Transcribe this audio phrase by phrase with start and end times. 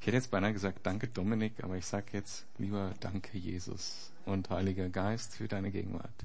[0.00, 4.48] Ich hätte jetzt beinahe gesagt, danke Dominik, aber ich sage jetzt lieber danke Jesus und
[4.48, 6.24] Heiliger Geist für deine Gegenwart.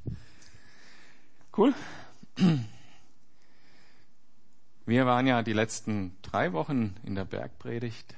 [1.58, 1.74] Cool.
[4.86, 8.16] Wir waren ja die letzten drei Wochen in der Bergpredigt.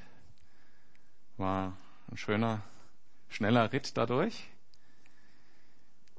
[1.37, 1.75] War
[2.11, 2.61] ein schöner,
[3.27, 4.47] schneller Ritt dadurch.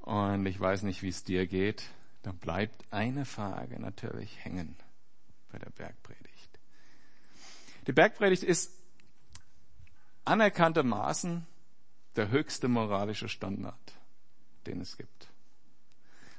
[0.00, 1.84] Und ich weiß nicht, wie es dir geht.
[2.22, 4.74] Da bleibt eine Frage natürlich hängen
[5.52, 6.58] bei der Bergpredigt.
[7.86, 8.77] Die Bergpredigt ist
[10.28, 11.46] anerkanntermaßen
[12.16, 13.78] der höchste moralische Standard,
[14.66, 15.28] den es gibt.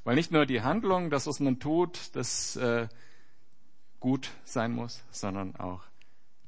[0.03, 2.87] Weil nicht nur die Handlung, das, was man tut, das äh,
[3.99, 5.83] gut sein muss, sondern auch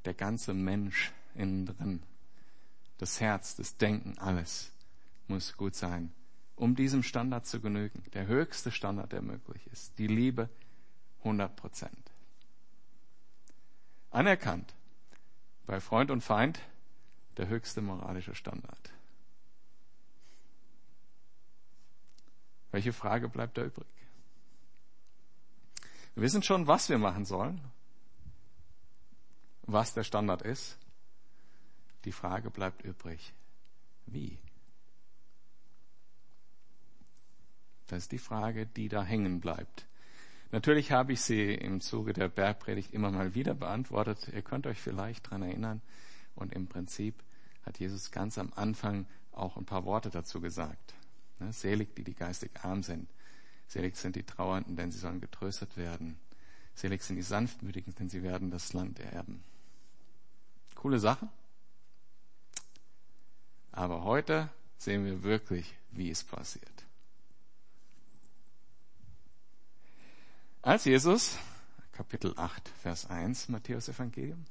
[0.06, 2.04] der ganze Mensch innen drin.
[2.98, 4.72] Das Herz, das Denken, alles
[5.28, 6.14] muss gut sein,
[6.56, 8.04] um diesem Standard zu genügen.
[8.14, 9.98] Der höchste Standard, der möglich ist.
[9.98, 10.50] Die Liebe
[11.20, 12.12] 100 Prozent.
[14.12, 14.76] Anerkannt
[15.66, 16.60] bei Freund und Feind
[17.38, 18.94] der höchste moralische Standard.
[22.72, 23.88] Welche Frage bleibt da übrig?
[26.16, 27.62] Wir wissen schon, was wir machen sollen,
[29.64, 30.78] was der Standard ist.
[32.06, 33.34] Die Frage bleibt übrig.
[34.06, 34.38] Wie?
[37.88, 39.86] Das ist die Frage, die da hängen bleibt.
[40.52, 44.30] Natürlich habe ich sie im Zuge der Bergpredigt immer mal wieder beantwortet.
[44.34, 45.82] Ihr könnt euch vielleicht daran erinnern.
[46.36, 47.24] Und im Prinzip
[47.64, 50.94] hat Jesus ganz am Anfang auch ein paar Worte dazu gesagt.
[51.40, 53.10] Ne, selig, die die geistig arm sind.
[53.68, 56.20] Selig sind die Trauernden, denn sie sollen getröstet werden.
[56.76, 59.44] Selig sind die Sanftmütigen, denn sie werden das Land erben.
[60.76, 61.30] Coole Sache.
[63.72, 66.86] Aber heute sehen wir wirklich, wie es passiert.
[70.62, 71.38] Als Jesus,
[71.92, 74.46] Kapitel 8, Vers 1, Matthäus Evangelium,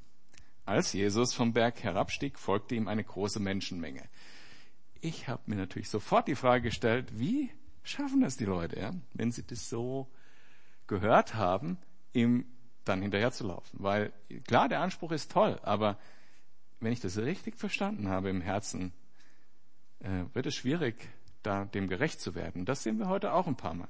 [0.71, 4.05] als Jesus vom Berg herabstieg, folgte ihm eine große Menschenmenge.
[5.01, 7.51] Ich habe mir natürlich sofort die Frage gestellt, wie
[7.83, 8.93] schaffen das die Leute, ja?
[9.13, 10.09] wenn sie das so
[10.87, 11.77] gehört haben,
[12.13, 12.47] ihm
[12.85, 13.83] dann hinterher zu laufen.
[13.83, 14.13] Weil
[14.47, 15.99] klar, der Anspruch ist toll, aber
[16.79, 18.93] wenn ich das richtig verstanden habe im Herzen,
[19.99, 21.09] äh, wird es schwierig,
[21.43, 22.65] da dem gerecht zu werden.
[22.65, 23.89] Das sehen wir heute auch ein paar Mal.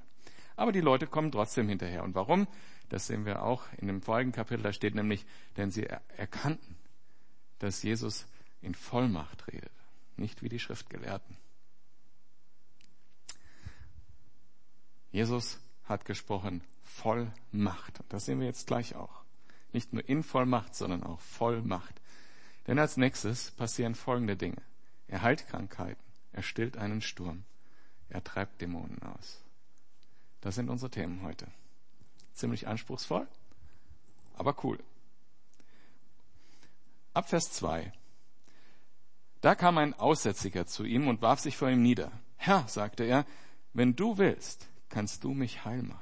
[0.56, 2.04] Aber die Leute kommen trotzdem hinterher.
[2.04, 2.46] Und warum?
[2.90, 4.62] Das sehen wir auch in dem folgenden Kapitel.
[4.62, 5.24] Da steht nämlich,
[5.56, 6.76] denn sie erkannten,
[7.60, 8.26] dass Jesus
[8.60, 9.72] in Vollmacht redet,
[10.16, 11.36] nicht wie die Schriftgelehrten.
[15.12, 18.00] Jesus hat gesprochen Vollmacht.
[18.00, 19.22] Und das sehen wir jetzt gleich auch.
[19.72, 22.00] Nicht nur in Vollmacht, sondern auch Vollmacht.
[22.66, 24.62] Denn als nächstes passieren folgende Dinge.
[25.06, 26.02] Er heilt Krankheiten,
[26.32, 27.44] er stillt einen Sturm,
[28.08, 29.42] er treibt Dämonen aus.
[30.40, 31.46] Das sind unsere Themen heute.
[32.40, 33.28] Ziemlich anspruchsvoll,
[34.32, 34.78] aber cool.
[37.12, 37.92] Ab Vers 2.
[39.42, 42.10] Da kam ein Aussätziger zu ihm und warf sich vor ihm nieder.
[42.38, 43.26] Herr, sagte er,
[43.74, 46.00] wenn du willst, kannst du mich heil machen.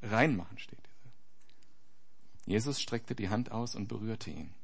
[0.00, 1.12] Reinmachen steht hier.
[2.54, 4.54] Jesus streckte die Hand aus und berührte ihn.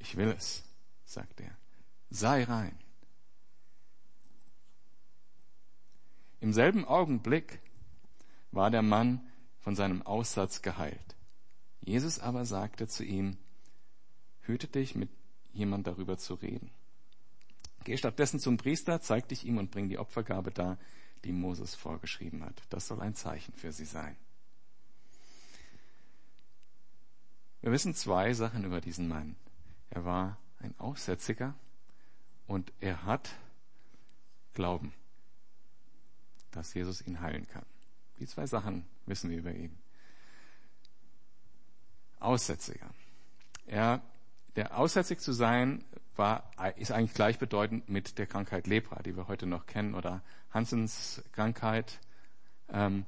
[0.00, 0.64] Ich will es,
[1.04, 1.56] sagte er.
[2.10, 2.76] Sei rein.
[6.40, 7.60] Im selben Augenblick
[8.50, 9.28] war der Mann
[9.62, 11.16] von seinem Aussatz geheilt.
[11.80, 13.38] Jesus aber sagte zu ihm,
[14.42, 15.08] hüte dich, mit
[15.52, 16.70] jemand darüber zu reden.
[17.84, 20.78] Geh stattdessen zum Priester, zeig dich ihm und bring die Opfergabe dar,
[21.24, 22.62] die Moses vorgeschrieben hat.
[22.70, 24.16] Das soll ein Zeichen für sie sein.
[27.60, 29.36] Wir wissen zwei Sachen über diesen Mann.
[29.90, 31.54] Er war ein Aussätziger
[32.46, 33.36] und er hat
[34.54, 34.92] Glauben,
[36.50, 37.64] dass Jesus ihn heilen kann.
[38.22, 39.76] Die zwei Sachen wissen wir über ihn.
[42.20, 42.88] Aussätziger.
[43.66, 44.00] Er,
[44.54, 45.84] der aussätzig zu sein,
[46.14, 50.22] war, ist eigentlich gleichbedeutend mit der Krankheit Lepra, die wir heute noch kennen, oder
[50.52, 51.98] Hansens Krankheit,
[52.68, 53.06] ähm,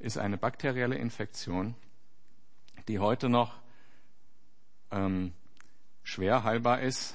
[0.00, 1.76] ist eine bakterielle Infektion,
[2.88, 3.60] die heute noch
[4.90, 5.32] ähm,
[6.02, 7.14] schwer heilbar ist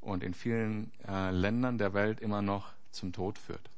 [0.00, 3.70] und in vielen äh, Ländern der Welt immer noch zum Tod führt.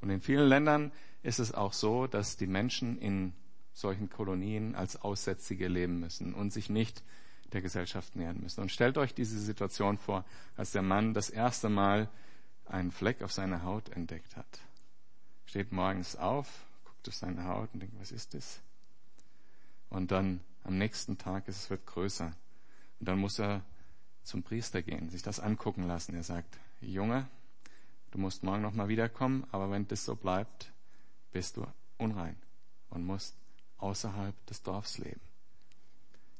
[0.00, 0.90] Und in vielen Ländern
[1.26, 3.32] ist es auch so, dass die Menschen in
[3.72, 7.02] solchen Kolonien als Aussätzige leben müssen und sich nicht
[7.52, 8.60] der Gesellschaft nähern müssen.
[8.60, 10.24] Und stellt euch diese Situation vor,
[10.56, 12.08] als der Mann das erste Mal
[12.64, 14.46] einen Fleck auf seiner Haut entdeckt hat.
[15.46, 16.48] Steht morgens auf,
[16.84, 18.60] guckt auf seine Haut und denkt, was ist das?
[19.90, 22.32] Und dann am nächsten Tag ist es wird größer.
[23.00, 23.62] Und dann muss er
[24.22, 26.14] zum Priester gehen, sich das angucken lassen.
[26.14, 27.28] Er sagt, Junge,
[28.12, 30.72] du musst morgen nochmal wiederkommen, aber wenn das so bleibt,
[31.36, 31.66] bist du
[31.98, 32.34] unrein
[32.88, 33.36] und musst
[33.76, 35.20] außerhalb des Dorfs leben.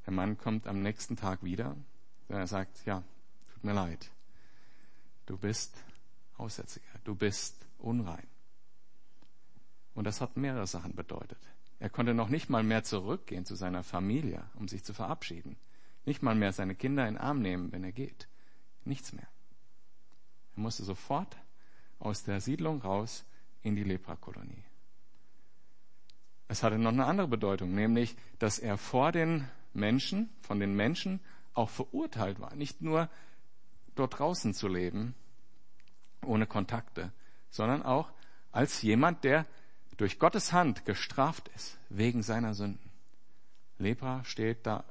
[0.07, 1.77] Der Mann kommt am nächsten Tag wieder.
[2.31, 3.03] Er sagt, ja,
[3.53, 4.11] tut mir leid.
[5.27, 5.77] Du bist
[6.39, 8.27] Aussätziger, du bist unrein.
[9.95, 11.41] Und das hat mehrere Sachen bedeutet.
[11.79, 15.59] Er konnte noch nicht mal mehr zurückgehen zu seiner Familie, um sich zu verabschieden.
[16.07, 18.29] Nicht mal mehr seine Kinder in den Arm nehmen, wenn er geht.
[18.87, 19.29] Nichts mehr.
[20.57, 21.37] Er musste sofort
[21.99, 23.27] aus der Siedlung raus
[23.63, 24.65] in die Leprakolonie.
[26.49, 31.21] Es hatte noch eine andere Bedeutung, nämlich, dass er vor den Menschen, von den Menschen
[31.55, 33.09] auch verurteilt war, nicht nur
[33.95, 35.15] dort draußen zu leben,
[36.25, 37.13] ohne Kontakte,
[37.51, 38.11] sondern auch
[38.53, 39.47] als jemand, der
[39.97, 42.91] durch Gottes Hand gestraft ist wegen seiner Sünden.
[43.79, 44.85] Lepra steht da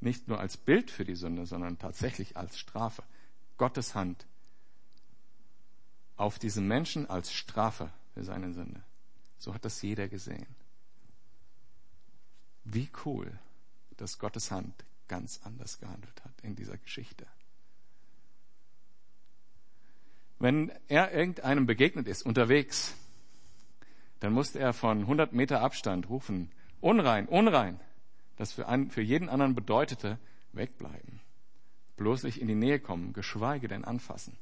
[0.00, 3.02] nicht nur als Bild für die Sünde, sondern tatsächlich als Strafe.
[3.56, 4.26] Gottes Hand
[6.16, 8.82] auf diesen Menschen als Strafe für seine Sünde.
[9.38, 10.46] So hat das jeder gesehen.
[12.68, 13.32] Wie cool,
[13.96, 17.26] dass Gottes Hand ganz anders gehandelt hat in dieser Geschichte.
[20.38, 22.94] Wenn er irgendeinem begegnet ist, unterwegs,
[24.20, 27.80] dann musste er von 100 Meter Abstand rufen, unrein, unrein.
[28.36, 30.18] Das für, einen, für jeden anderen bedeutete,
[30.52, 31.20] wegbleiben.
[31.96, 34.36] Bloß nicht in die Nähe kommen, geschweige denn anfassen.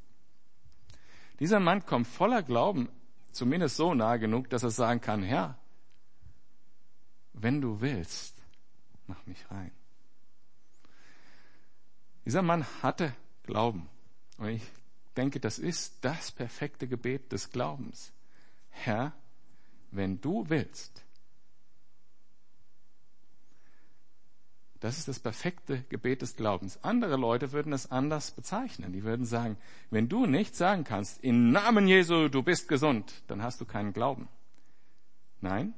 [1.40, 2.88] Dieser Mann kommt voller Glauben
[3.32, 5.58] zumindest so nahe genug, dass er sagen kann, Herr,
[7.34, 8.34] wenn du willst,
[9.06, 9.70] mach mich rein.
[12.24, 13.88] Dieser Mann hatte Glauben.
[14.38, 14.62] Und ich
[15.16, 18.12] denke, das ist das perfekte Gebet des Glaubens.
[18.70, 19.12] Herr,
[19.90, 21.04] wenn du willst.
[24.80, 26.82] Das ist das perfekte Gebet des Glaubens.
[26.82, 28.92] Andere Leute würden es anders bezeichnen.
[28.92, 29.56] Die würden sagen,
[29.90, 33.92] wenn du nicht sagen kannst, im Namen Jesu, du bist gesund, dann hast du keinen
[33.92, 34.28] Glauben.
[35.40, 35.74] Nein,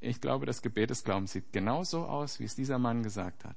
[0.00, 3.56] ich glaube, das Gebet des Glaubens sieht genauso aus, wie es dieser Mann gesagt hat.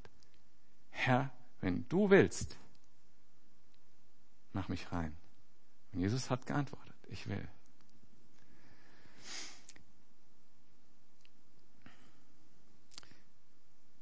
[0.90, 1.32] Herr,
[1.62, 2.58] wenn du willst,
[4.54, 5.16] mach mich rein.
[5.94, 7.48] Und Jesus hat geantwortet, ich will.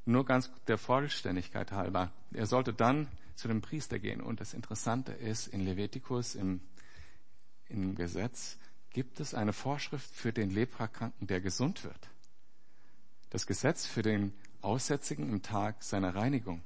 [0.06, 2.12] Nur ganz der Vollständigkeit halber.
[2.32, 4.22] Er sollte dann zu dem Priester gehen.
[4.22, 6.62] Und das Interessante ist, in Levitikus, im,
[7.68, 8.58] im Gesetz,
[8.92, 12.10] gibt es eine Vorschrift für den Leprakranken, der gesund wird.
[13.30, 16.62] Das Gesetz für den Aussätzigen im Tag seiner Reinigung.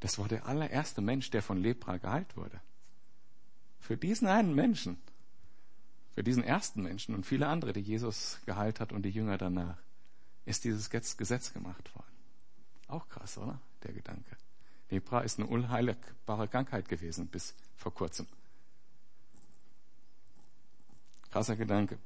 [0.00, 2.60] Das war der allererste Mensch, der von Lepra geheilt wurde.
[3.80, 4.98] Für diesen einen Menschen,
[6.12, 9.78] für diesen ersten Menschen und viele andere, die Jesus geheilt hat und die Jünger danach,
[10.44, 12.06] ist dieses Gesetz gemacht worden.
[12.86, 13.60] Auch krass, oder?
[13.82, 14.36] Der Gedanke.
[14.90, 18.26] Lepra ist eine unheilbare Krankheit gewesen bis vor kurzem.
[21.30, 21.98] Krasser Gedanke.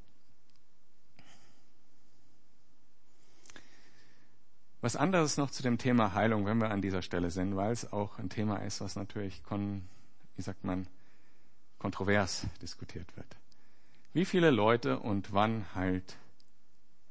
[4.82, 7.92] Was anderes noch zu dem Thema Heilung, wenn wir an dieser Stelle sind, weil es
[7.92, 9.88] auch ein Thema ist, was natürlich, kon,
[10.34, 10.88] wie sagt man,
[11.78, 13.36] kontrovers diskutiert wird.
[14.12, 16.16] Wie viele Leute und wann heilt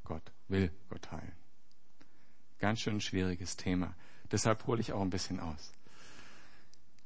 [0.04, 1.32] Gott, will Gott heilen?
[2.60, 3.96] Ganz schön schwieriges Thema.
[4.30, 5.72] Deshalb hole ich auch ein bisschen aus.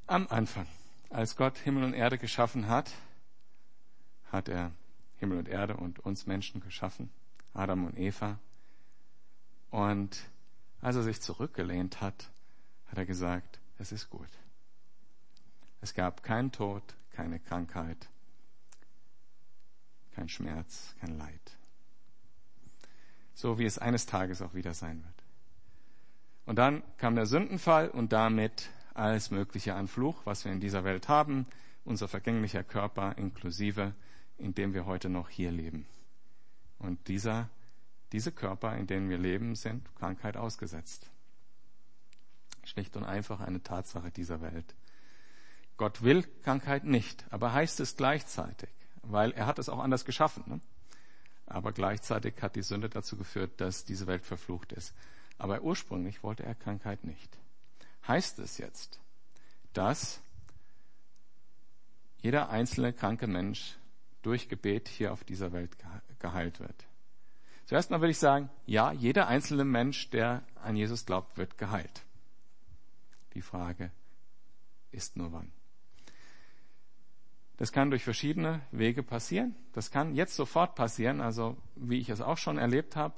[0.08, 0.66] Am Anfang,
[1.12, 2.92] als Gott Himmel und Erde geschaffen hat,
[4.32, 4.72] hat er
[5.18, 7.12] Himmel und Erde und uns Menschen geschaffen,
[7.54, 8.40] Adam und Eva.
[9.70, 10.18] Und
[10.82, 12.30] als er sich zurückgelehnt hat,
[12.88, 14.30] hat er gesagt, es ist gut.
[15.82, 18.10] Es gab keinen Tod, keine Krankheit,
[20.14, 21.58] kein Schmerz, kein Leid.
[23.34, 25.24] So wie es eines Tages auch wieder sein wird.
[26.46, 30.84] Und dann kam der Sündenfall und damit alles Mögliche an Fluch, was wir in dieser
[30.84, 31.46] Welt haben,
[31.84, 33.94] unser vergänglicher Körper inklusive,
[34.38, 35.86] in dem wir heute noch hier leben.
[36.80, 37.50] Und dieser
[38.12, 41.10] diese Körper, in denen wir leben, sind Krankheit ausgesetzt.
[42.64, 44.76] Schlicht und einfach eine Tatsache dieser Welt.
[45.78, 48.70] Gott will Krankheit nicht, aber heißt es gleichzeitig,
[49.02, 50.44] weil er hat es auch anders geschaffen.
[50.48, 50.62] Ne?
[51.46, 54.94] Aber gleichzeitig hat die Sünde dazu geführt, dass diese Welt verflucht ist.
[55.38, 57.38] Aber ursprünglich wollte er Krankheit nicht.
[58.08, 59.00] Heißt es jetzt,
[59.74, 60.22] dass
[62.20, 63.78] jeder einzelne kranke Mensch
[64.22, 65.76] durch Gebet hier auf dieser Welt
[66.20, 66.88] geheilt wird?
[67.66, 72.04] Zuerst mal will ich sagen, ja, jeder einzelne Mensch, der an Jesus glaubt, wird geheilt.
[73.34, 73.92] Die Frage
[74.92, 75.52] ist nur wann.
[77.58, 79.56] Das kann durch verschiedene Wege passieren.
[79.74, 83.16] Das kann jetzt sofort passieren, also wie ich es auch schon erlebt habe,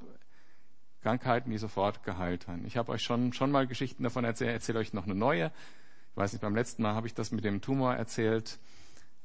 [1.02, 2.64] Krankheiten, die sofort geheilt werden.
[2.66, 5.52] Ich habe euch schon, schon mal Geschichten davon erzählt, erzähle euch noch eine neue.
[6.10, 8.58] Ich weiß nicht, beim letzten Mal habe ich das mit dem Tumor erzählt.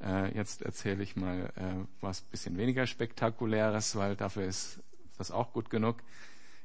[0.02, 4.82] Äh, jetzt erzähle ich mal äh, was bisschen weniger spektakuläres, weil dafür ist
[5.18, 6.04] das auch gut genug.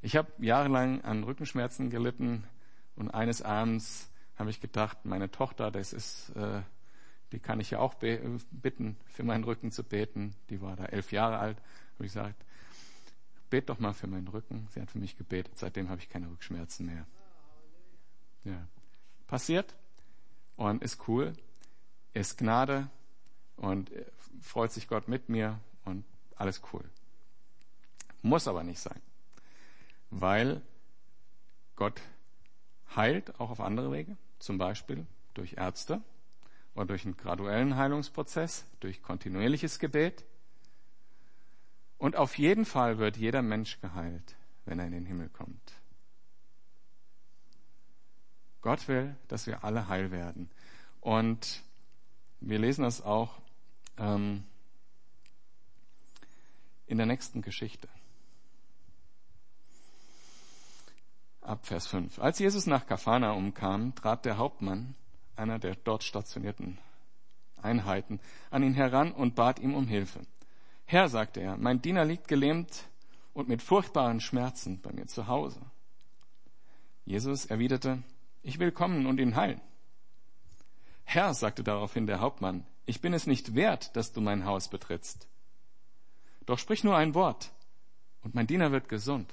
[0.01, 2.45] Ich habe jahrelang an Rückenschmerzen gelitten
[2.97, 6.63] und eines Abends habe ich gedacht, meine Tochter, das ist, äh,
[7.33, 10.35] die kann ich ja auch bitten, für meinen Rücken zu beten.
[10.51, 11.59] Die war da elf Jahre alt.
[11.95, 12.45] Habe ich gesagt,
[13.51, 14.69] bet doch mal für meinen Rücken.
[14.71, 15.59] Sie hat für mich gebetet.
[15.59, 17.07] Seitdem habe ich keine Rückschmerzen mehr.
[18.45, 18.67] Ja.
[19.27, 19.75] Passiert
[20.57, 21.35] und ist cool,
[22.15, 22.89] ist Gnade
[23.57, 23.91] und
[24.41, 26.05] freut sich Gott mit mir und
[26.37, 26.85] alles cool.
[28.23, 29.01] Muss aber nicht sein,
[30.11, 30.63] weil
[31.77, 32.01] Gott
[32.97, 36.03] heilt auch auf andere Wege, zum Beispiel durch Ärzte
[36.75, 40.25] oder durch einen graduellen Heilungsprozess, durch kontinuierliches Gebet.
[41.99, 45.73] Und auf jeden Fall wird jeder Mensch geheilt, wenn er in den Himmel kommt.
[48.61, 50.51] Gott will, dass wir alle heil werden.
[51.01, 51.63] Und
[52.41, 53.41] wir lesen das auch
[53.97, 54.45] ähm,
[56.87, 57.89] in der nächsten Geschichte.
[61.49, 62.19] Ab Vers 5.
[62.19, 64.95] Als Jesus nach Kafana umkam, trat der Hauptmann,
[65.35, 66.77] einer der dort stationierten
[67.63, 70.21] Einheiten, an ihn heran und bat ihm um Hilfe.
[70.85, 72.85] Herr, sagte er, mein Diener liegt gelähmt
[73.33, 75.63] und mit furchtbaren Schmerzen bei mir zu Hause.
[77.07, 78.03] Jesus erwiderte,
[78.43, 79.63] ich will kommen und ihn heilen.
[81.05, 85.27] Herr, sagte daraufhin der Hauptmann, ich bin es nicht wert, dass du mein Haus betrittst.
[86.45, 87.53] Doch sprich nur ein Wort,
[88.23, 89.33] und mein Diener wird gesund.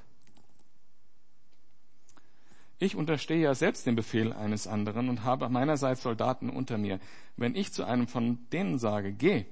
[2.77, 6.99] Ich unterstehe ja selbst dem Befehl eines anderen und habe meinerseits Soldaten unter mir.
[7.37, 9.45] Wenn ich zu einem von denen sage, geh,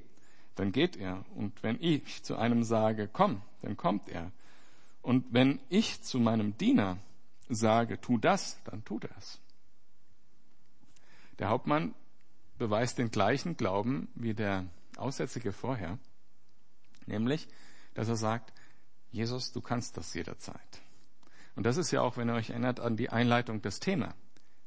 [0.56, 1.26] dann geht er.
[1.36, 4.32] Und wenn ich zu einem sage, komm, dann kommt er.
[5.02, 6.98] Und wenn ich zu meinem Diener
[7.50, 9.40] sage, tu das, dann tut er es.
[11.40, 11.94] Der Hauptmann
[12.58, 14.66] beweist den gleichen Glauben wie der
[14.98, 15.98] Aussätzige vorher,
[17.06, 17.48] nämlich,
[17.96, 18.54] dass er sagt,
[19.12, 20.83] Jesus, du kannst das jederzeit.
[21.56, 24.16] Und das ist ja auch, wenn ihr euch erinnert an die Einleitung des Thema.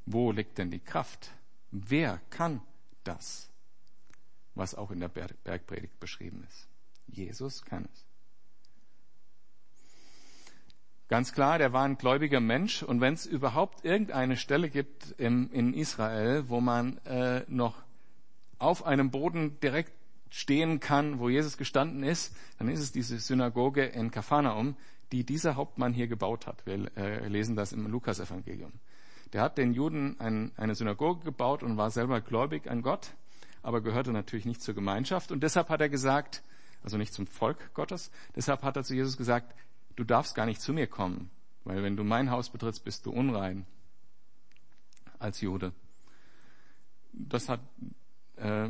[0.05, 1.33] Wo liegt denn die Kraft?
[1.71, 2.61] Wer kann
[3.05, 3.51] das?
[4.55, 6.69] Was auch in der Bergpredigt beschrieben ist.
[7.09, 8.05] Jesus kann es.
[11.09, 15.53] Ganz klar, der war ein gläubiger Mensch und wenn es überhaupt irgendeine Stelle gibt im,
[15.53, 17.85] in Israel, wo man äh, noch
[18.59, 19.93] auf einem Boden direkt
[20.31, 24.77] stehen kann, wo Jesus gestanden ist, dann ist es diese Synagoge in Kapharnaum,
[25.13, 26.65] die dieser Hauptmann hier gebaut hat.
[26.67, 28.73] Wir äh, lesen das im Lukasevangelium.
[29.33, 33.15] Der hat den Juden ein, eine Synagoge gebaut und war selber gläubig an Gott,
[33.63, 36.43] aber gehörte natürlich nicht zur Gemeinschaft und deshalb hat er gesagt,
[36.83, 39.55] also nicht zum Volk Gottes, deshalb hat er zu Jesus gesagt,
[39.97, 41.31] du darfst gar nicht zu mir kommen,
[41.65, 43.67] weil wenn du mein Haus betrittst, bist du unrein
[45.19, 45.73] als Jude.
[47.13, 47.61] Das hat
[48.37, 48.69] äh,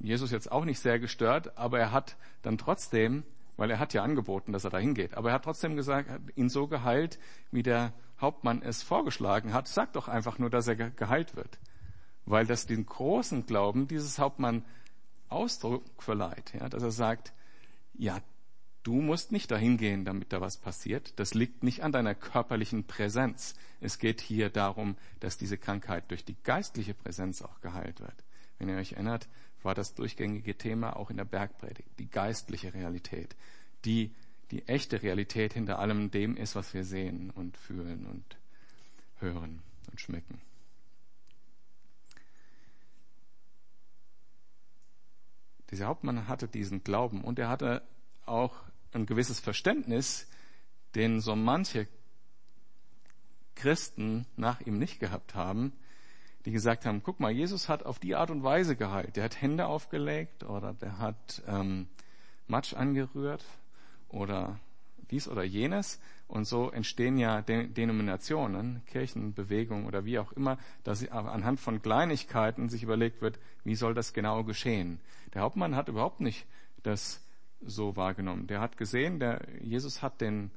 [0.00, 3.24] Jesus jetzt auch nicht sehr gestört, aber er hat dann trotzdem,
[3.58, 6.22] weil er hat ja angeboten, dass er da hingeht, aber er hat trotzdem gesagt, hat
[6.36, 7.18] ihn so geheilt,
[7.50, 9.68] wie der Hauptmann es vorgeschlagen hat.
[9.68, 11.58] Sag doch einfach nur, dass er geheilt wird.
[12.24, 14.64] Weil das den großen Glauben dieses Hauptmann
[15.28, 17.34] Ausdruck verleiht, ja, dass er sagt,
[17.94, 18.18] ja,
[18.84, 21.12] Du musst nicht dahin gehen, damit da was passiert.
[21.18, 23.54] Das liegt nicht an deiner körperlichen Präsenz.
[23.80, 28.24] Es geht hier darum, dass diese Krankheit durch die geistliche Präsenz auch geheilt wird.
[28.58, 29.28] Wenn ihr euch erinnert,
[29.62, 31.88] war das durchgängige Thema auch in der Bergpredigt.
[31.98, 33.36] Die geistliche Realität,
[33.84, 34.14] die
[34.50, 38.38] die echte Realität hinter allem dem ist, was wir sehen und fühlen und
[39.20, 40.40] hören und schmecken.
[45.70, 47.82] Dieser Hauptmann hatte diesen Glauben und er hatte
[48.24, 48.54] auch
[48.92, 50.26] ein gewisses Verständnis,
[50.94, 51.86] den so manche
[53.54, 55.72] Christen nach ihm nicht gehabt haben,
[56.48, 59.16] die gesagt haben, guck mal, Jesus hat auf die Art und Weise geheilt.
[59.16, 61.88] Der hat Hände aufgelegt oder der hat ähm,
[62.46, 63.44] Matsch angerührt
[64.08, 64.58] oder
[65.10, 66.00] dies oder jenes.
[66.26, 72.82] Und so entstehen ja Denominationen, Kirchenbewegungen oder wie auch immer, dass anhand von Kleinigkeiten sich
[72.82, 75.00] überlegt wird, wie soll das genau geschehen.
[75.34, 76.46] Der Hauptmann hat überhaupt nicht
[76.82, 77.22] das
[77.60, 78.46] so wahrgenommen.
[78.46, 80.50] Der hat gesehen, der Jesus hat den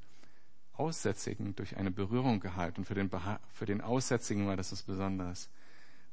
[0.72, 2.80] Aussätzigen durch eine Berührung gehalten.
[2.80, 3.12] Und für den,
[3.52, 5.50] für den Aussätzigen war das was Besonderes.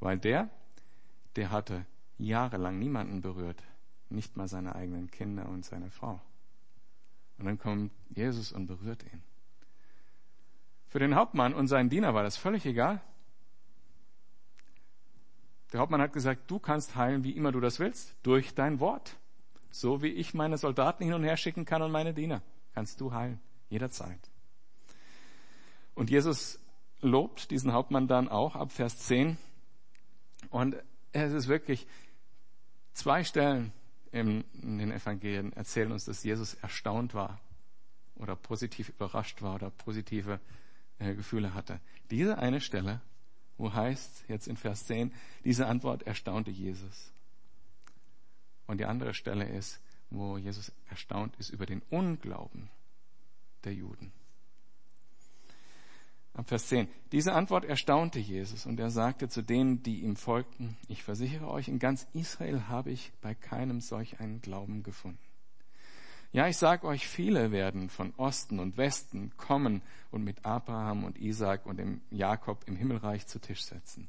[0.01, 0.49] Weil der,
[1.37, 1.87] der hatte
[2.19, 3.63] jahrelang niemanden berührt.
[4.11, 6.21] Nicht mal seine eigenen Kinder und seine Frau.
[7.39, 9.23] Und dann kommt Jesus und berührt ihn.
[10.89, 13.01] Für den Hauptmann und seinen Diener war das völlig egal.
[15.73, 19.17] Der Hauptmann hat gesagt, du kannst heilen, wie immer du das willst, durch dein Wort.
[19.71, 22.41] So wie ich meine Soldaten hin und her schicken kann und meine Diener,
[22.75, 23.39] kannst du heilen,
[23.69, 24.31] jederzeit.
[25.95, 26.59] Und Jesus
[27.01, 29.37] lobt diesen Hauptmann dann auch ab Vers 10.
[30.51, 30.77] Und
[31.13, 31.87] es ist wirklich
[32.95, 33.73] zwei Stellen
[34.11, 37.41] in den Evangelien erzählen uns, dass Jesus erstaunt war
[38.17, 40.41] oder positiv überrascht war oder positive
[40.99, 41.81] äh, Gefühle hatte.
[42.11, 43.03] Diese eine Stelle
[43.59, 45.13] wo heißt jetzt in Vers 10,
[45.45, 47.13] diese Antwort erstaunte Jesus.
[48.67, 49.81] Und die andere Stelle ist,
[50.11, 52.71] wo Jesus erstaunt ist über den Unglauben
[53.65, 54.13] der Juden.
[56.39, 56.87] Ab Vers 10.
[57.11, 61.67] Diese Antwort erstaunte Jesus und er sagte zu denen, die ihm folgten, ich versichere euch,
[61.67, 65.19] in ganz Israel habe ich bei keinem solch einen Glauben gefunden.
[66.31, 71.19] Ja, ich sage euch, viele werden von Osten und Westen kommen und mit Abraham und
[71.19, 74.09] Isaac und dem Jakob im Himmelreich zu Tisch setzen.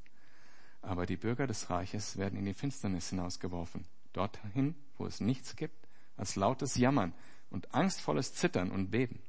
[0.83, 5.87] Aber die Bürger des Reiches werden in die Finsternis hinausgeworfen, dorthin, wo es nichts gibt,
[6.15, 7.11] als lautes Jammern
[7.49, 9.19] und angstvolles Zittern und Beben.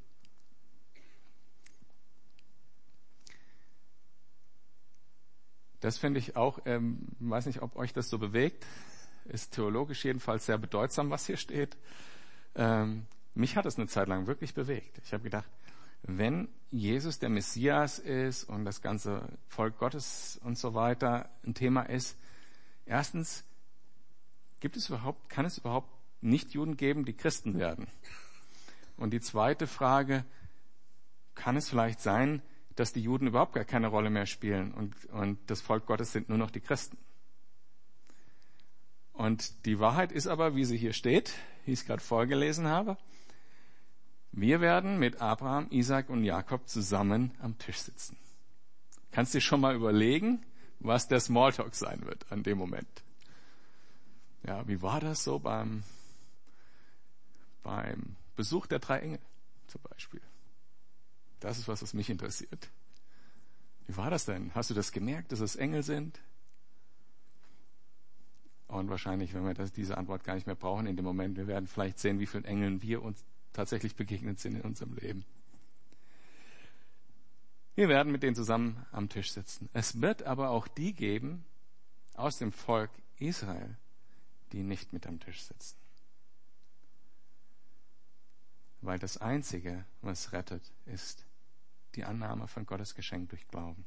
[5.80, 8.66] Das finde ich auch, ähm, weiß nicht, ob euch das so bewegt,
[9.24, 11.76] ist theologisch jedenfalls sehr bedeutsam, was hier steht.
[12.54, 15.00] Ähm, mich hat es eine Zeit lang wirklich bewegt.
[15.04, 15.48] Ich habe gedacht,
[16.02, 21.82] wenn Jesus der Messias ist und das ganze Volk Gottes und so weiter ein Thema
[21.82, 22.16] ist,
[22.86, 23.44] erstens
[24.60, 27.86] gibt es überhaupt, kann es überhaupt nicht Juden geben, die Christen werden?
[28.96, 30.24] Und die zweite Frage,
[31.34, 32.42] kann es vielleicht sein,
[32.80, 36.30] dass die Juden überhaupt gar keine Rolle mehr spielen und, und das Volk Gottes sind
[36.30, 36.96] nur noch die Christen?
[39.12, 41.34] Und die Wahrheit ist aber, wie sie hier steht,
[41.66, 42.96] wie ich es gerade vorgelesen habe,
[44.32, 48.16] wir werden mit Abraham, Isaac und Jakob zusammen am Tisch sitzen.
[49.10, 50.42] Kannst dir schon mal überlegen,
[50.78, 53.02] was der Smalltalk sein wird an dem Moment.
[54.46, 55.82] Ja, wie war das so beim,
[57.62, 59.20] beim Besuch der drei Engel
[59.66, 60.22] zum Beispiel?
[61.40, 62.68] Das ist was, was mich interessiert.
[63.86, 64.54] Wie war das denn?
[64.54, 66.20] Hast du das gemerkt, dass es Engel sind?
[68.68, 71.48] Und wahrscheinlich, wenn wir das, diese Antwort gar nicht mehr brauchen in dem Moment, wir
[71.48, 75.24] werden vielleicht sehen, wie vielen Engeln wir uns tatsächlich begegnet sind in unserem Leben.
[77.74, 79.68] Wir werden mit denen zusammen am Tisch sitzen.
[79.72, 81.44] Es wird aber auch die geben
[82.14, 83.76] aus dem Volk Israel,
[84.52, 85.76] die nicht mit am Tisch sitzen.
[88.82, 91.24] Weil das Einzige, was rettet, ist
[91.94, 93.84] die Annahme von Gottes Geschenk durch Glauben.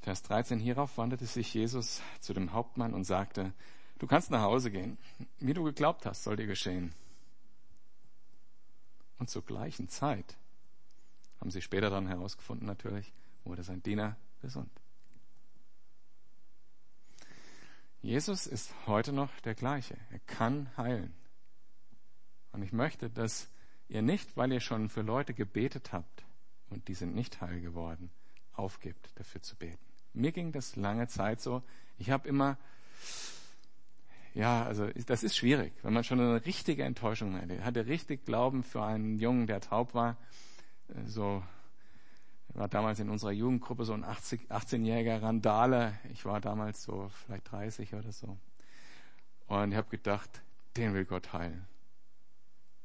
[0.00, 3.52] Vers 13, hierauf wandte sich Jesus zu dem Hauptmann und sagte,
[3.98, 4.98] du kannst nach Hause gehen.
[5.38, 6.94] Wie du geglaubt hast, soll dir geschehen.
[9.18, 10.38] Und zur gleichen Zeit,
[11.38, 13.12] haben sie später dann herausgefunden natürlich,
[13.44, 14.70] wurde sein Diener gesund.
[18.02, 19.96] Jesus ist heute noch der gleiche.
[20.10, 21.14] Er kann heilen.
[22.52, 23.48] Und ich möchte, dass
[23.88, 26.24] ihr nicht, weil ihr schon für Leute gebetet habt
[26.70, 28.10] und die sind nicht heil geworden,
[28.52, 29.78] aufgibt, dafür zu beten.
[30.12, 31.62] Mir ging das lange Zeit so.
[31.98, 32.56] Ich habe immer,
[34.34, 37.54] ja, also das ist schwierig, wenn man schon eine richtige Enttäuschung hatte.
[37.54, 40.16] Ich hatte richtig Glauben für einen Jungen, der taub war.
[41.06, 41.42] So
[42.54, 45.98] war damals in unserer Jugendgruppe so ein 18-jähriger Randale.
[46.12, 48.36] Ich war damals so vielleicht 30 oder so.
[49.46, 50.42] Und ich habe gedacht,
[50.76, 51.66] den will Gott heilen.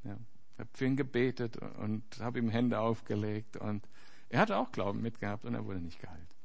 [0.06, 0.18] Ja,
[0.54, 3.88] ich habe für ihn gebetet und habe ihm Hände aufgelegt und
[4.30, 6.36] er hatte auch Glauben mitgehabt und er wurde nicht geheilt.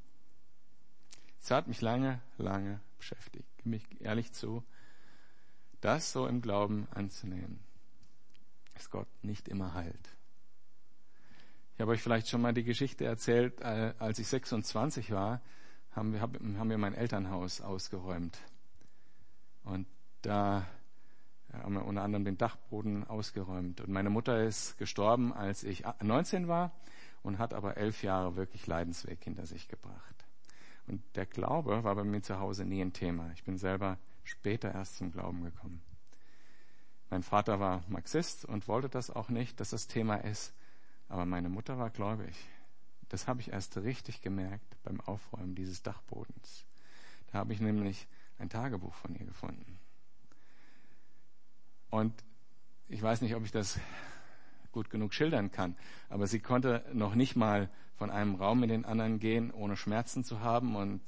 [1.40, 4.64] Es hat mich lange, lange beschäftigt, mich ehrlich zu,
[5.80, 7.60] das so im Glauben anzunehmen,
[8.74, 10.16] dass Gott nicht immer heilt.
[11.74, 15.40] Ich habe euch vielleicht schon mal die Geschichte erzählt, äh, als ich 26 war,
[15.92, 18.38] haben wir, haben wir mein Elternhaus ausgeräumt.
[19.64, 19.86] Und
[20.22, 20.66] da
[21.64, 23.80] unter anderem den Dachboden ausgeräumt.
[23.80, 26.72] Und meine Mutter ist gestorben, als ich 19 war
[27.22, 30.14] und hat aber elf Jahre wirklich Leidensweg hinter sich gebracht.
[30.86, 33.30] Und der Glaube war bei mir zu Hause nie ein Thema.
[33.34, 35.82] Ich bin selber später erst zum Glauben gekommen.
[37.10, 40.54] Mein Vater war Marxist und wollte das auch nicht, dass das Thema ist.
[41.08, 42.36] Aber meine Mutter war gläubig.
[43.08, 46.64] Das habe ich erst richtig gemerkt beim Aufräumen dieses Dachbodens.
[47.32, 48.06] Da habe ich nämlich
[48.38, 49.79] ein Tagebuch von ihr gefunden.
[51.90, 52.14] Und
[52.88, 53.78] ich weiß nicht, ob ich das
[54.72, 55.76] gut genug schildern kann.
[56.08, 60.24] Aber sie konnte noch nicht mal von einem Raum in den anderen gehen, ohne Schmerzen
[60.24, 61.02] zu haben und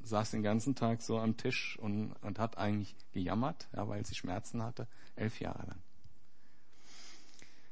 [0.00, 4.14] saß den ganzen Tag so am Tisch und, und hat eigentlich gejammert, ja, weil sie
[4.14, 5.82] Schmerzen hatte, elf Jahre lang.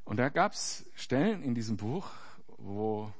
[0.04, 2.11] Und da gab es Stellen in diesem Buch,
[2.59, 3.12] wo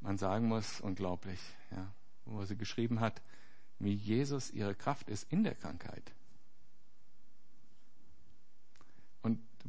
[0.00, 1.92] man sagen muss, unglaublich, ja,
[2.24, 3.22] wo sie geschrieben hat,
[3.78, 6.12] wie Jesus ihre Kraft ist in der Krankheit.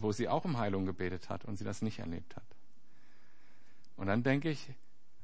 [0.01, 2.45] Wo sie auch um Heilung gebetet hat und sie das nicht erlebt hat.
[3.97, 4.69] Und dann denke ich,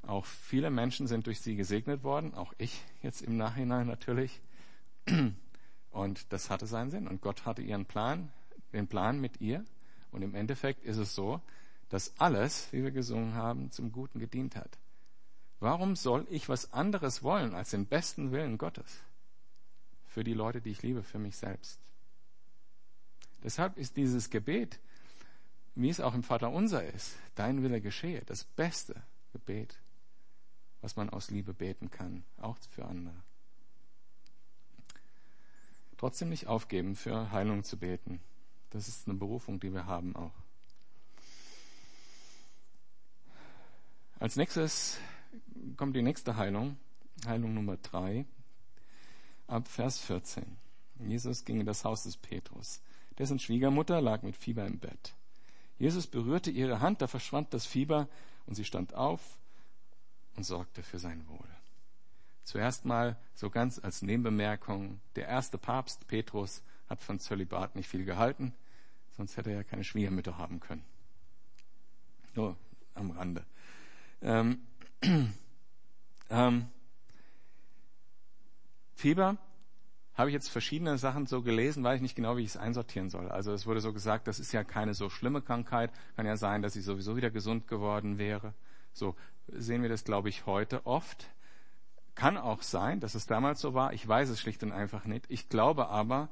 [0.04, 4.42] auch viele Menschen sind durch sie gesegnet worden, auch ich jetzt im Nachhinein natürlich.
[5.92, 7.08] Und das hatte seinen Sinn.
[7.08, 8.32] Und Gott hatte ihren Plan,
[8.74, 9.66] den Plan mit ihr.
[10.12, 11.42] Und im Endeffekt ist es so,
[11.90, 14.78] dass alles, wie wir gesungen haben, zum Guten gedient hat.
[15.60, 19.02] Warum soll ich was anderes wollen als den besten Willen Gottes?
[20.06, 21.80] Für die Leute, die ich liebe, für mich selbst.
[23.43, 24.80] Deshalb ist dieses Gebet,
[25.76, 28.95] wie es auch im Vater unser ist, dein Wille geschehe, das beste
[29.32, 29.78] Gebet,
[30.82, 33.15] was man aus Liebe beten kann, auch für andere.
[35.97, 38.21] Trotzdem nicht aufgeben, für Heilung zu beten.
[38.69, 40.34] Das ist eine Berufung, die wir haben auch.
[44.19, 44.97] Als nächstes
[45.76, 46.78] kommt die nächste Heilung,
[47.26, 48.26] Heilung Nummer drei,
[49.45, 50.58] ab Vers 14.
[51.00, 52.82] Jesus ging in das Haus des Petrus.
[53.17, 55.13] Dessen Schwiegermutter lag mit Fieber im Bett.
[55.80, 58.08] Jesus berührte ihre Hand, da verschwand das Fieber
[58.45, 59.21] und sie stand auf
[60.36, 61.47] und sorgte für sein Wohl.
[62.43, 68.06] Zuerst mal so ganz als Nebenbemerkung, der erste Papst Petrus hat von Zölibat nicht viel
[68.06, 68.53] gehalten,
[69.17, 70.86] sonst hätte er ja keine Schwiegermütter haben können.
[72.36, 72.56] Nur
[72.93, 73.43] am Rande.
[74.21, 74.60] Ähm,
[76.30, 76.67] ähm,
[78.95, 79.38] Fieber
[80.17, 83.10] habe ich jetzt verschiedene Sachen so gelesen, weiß ich nicht genau, wie ich es einsortieren
[83.10, 83.30] soll.
[83.30, 86.63] Also es wurde so gesagt, das ist ja keine so schlimme Krankheit, kann ja sein,
[86.63, 88.56] dass sie sowieso wieder gesund geworden wäre.
[88.93, 89.15] So
[89.47, 91.30] sehen wir das, glaube ich, heute oft.
[92.15, 93.93] Kann auch sein, dass es damals so war.
[93.93, 95.25] Ich weiß es schlicht und einfach nicht.
[95.30, 96.30] Ich glaube aber,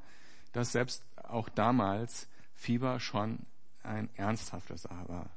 [0.51, 3.45] dass selbst auch damals Fieber schon
[3.83, 5.29] ein ernsthafter Sache war.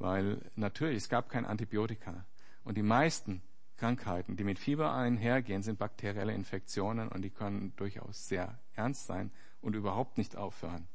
[0.00, 2.24] Weil natürlich, es gab kein Antibiotika.
[2.64, 3.40] Und die meisten
[3.76, 9.30] Krankheiten, die mit Fieber einhergehen, sind bakterielle Infektionen und die können durchaus sehr ernst sein
[9.60, 10.86] und überhaupt nicht aufhören.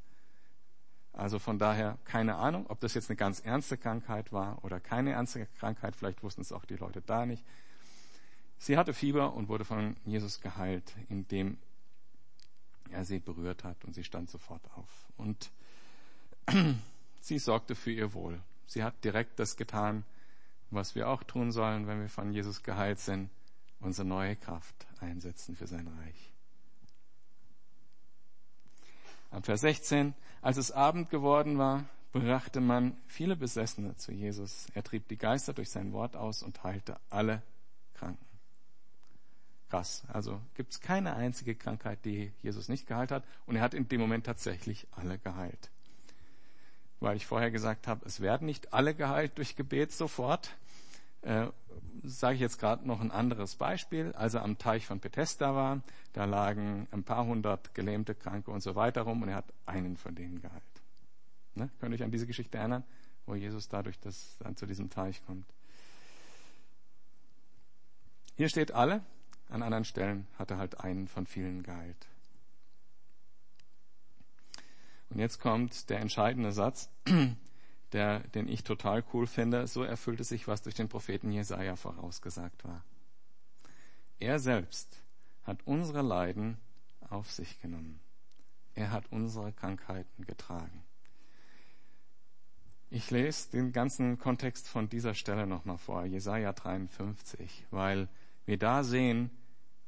[1.13, 5.11] Also von daher keine Ahnung, ob das jetzt eine ganz ernste Krankheit war oder keine
[5.11, 5.95] ernste Krankheit.
[5.95, 7.43] Vielleicht wussten es auch die Leute da nicht.
[8.57, 11.57] Sie hatte Fieber und wurde von Jesus geheilt, indem
[12.91, 15.07] er sie berührt hat und sie stand sofort auf.
[15.17, 15.51] Und
[17.21, 18.39] sie sorgte für ihr Wohl.
[18.65, 20.03] Sie hat direkt das getan,
[20.71, 23.29] was wir auch tun sollen, wenn wir von Jesus geheilt sind,
[23.79, 26.33] unsere neue Kraft einsetzen für sein Reich.
[29.31, 34.67] Ab Vers 16, als es Abend geworden war, brachte man viele Besessene zu Jesus.
[34.73, 37.43] Er trieb die Geister durch sein Wort aus und heilte alle
[37.93, 38.25] Kranken.
[39.69, 40.03] Krass.
[40.07, 43.23] Also gibt es keine einzige Krankheit, die Jesus nicht geheilt hat.
[43.45, 45.69] Und er hat in dem Moment tatsächlich alle geheilt
[46.99, 50.55] weil ich vorher gesagt habe, es werden nicht alle geheilt durch Gebet sofort.
[51.21, 51.47] Äh,
[52.03, 54.13] Sage ich jetzt gerade noch ein anderes Beispiel.
[54.13, 55.81] Als er am Teich von Bethesda war,
[56.13, 59.97] da lagen ein paar hundert gelähmte Kranke und so weiter rum und er hat einen
[59.97, 60.63] von denen geheilt.
[61.55, 61.69] Ne?
[61.79, 62.83] Könnt ihr euch an diese Geschichte erinnern,
[63.25, 65.45] wo Jesus dadurch das, dann zu diesem Teich kommt?
[68.37, 69.03] Hier steht alle,
[69.49, 72.07] an anderen Stellen hat er halt einen von vielen geheilt.
[75.09, 76.89] Und jetzt kommt der entscheidende Satz,
[77.91, 79.67] der, den ich total cool finde.
[79.67, 82.83] So erfüllte sich, was durch den Propheten Jesaja vorausgesagt war.
[84.19, 85.01] Er selbst
[85.43, 86.57] hat unsere Leiden
[87.09, 87.99] auf sich genommen.
[88.75, 90.83] Er hat unsere Krankheiten getragen.
[92.91, 98.07] Ich lese den ganzen Kontext von dieser Stelle nochmal vor, Jesaja 53, weil
[98.45, 99.29] wir da sehen,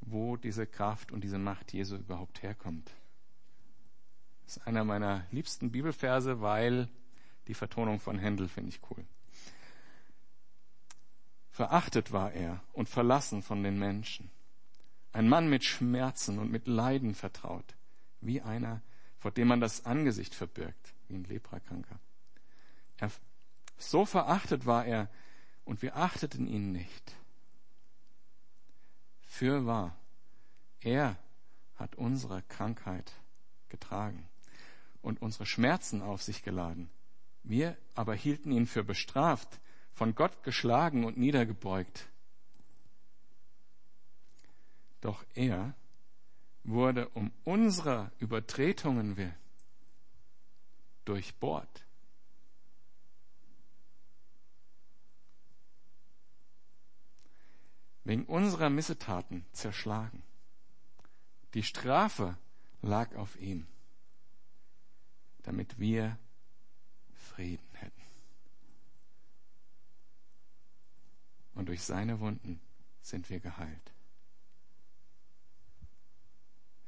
[0.02, 2.92] wo diese Kraft und diese Macht Jesu überhaupt herkommt.
[4.52, 6.90] Das ist einer meiner liebsten Bibelverse, weil
[7.48, 9.06] die Vertonung von Händel finde ich cool.
[11.52, 14.30] Verachtet war er und verlassen von den Menschen.
[15.14, 17.64] Ein Mann mit Schmerzen und mit Leiden vertraut,
[18.20, 18.82] wie einer,
[19.20, 21.98] vor dem man das Angesicht verbirgt, wie ein Leprakranker.
[22.98, 23.10] Er,
[23.78, 25.10] so verachtet war er
[25.64, 27.16] und wir achteten ihn nicht.
[29.22, 29.96] Für wahr,
[30.82, 31.18] er
[31.78, 33.14] hat unsere Krankheit
[33.70, 34.28] getragen
[35.02, 36.90] und unsere Schmerzen auf sich geladen.
[37.44, 39.60] Wir aber hielten ihn für bestraft,
[39.94, 42.08] von Gott geschlagen und niedergebeugt.
[45.02, 45.74] Doch er
[46.64, 49.36] wurde um unserer Übertretungen willen
[51.06, 51.86] durchbohrt.
[58.04, 60.24] Wegen unserer Missetaten zerschlagen.
[61.54, 62.38] Die Strafe
[62.82, 63.68] lag auf ihm
[65.44, 66.18] damit wir
[67.14, 68.02] Frieden hätten.
[71.54, 72.60] Und durch seine Wunden
[73.02, 73.92] sind wir geheilt.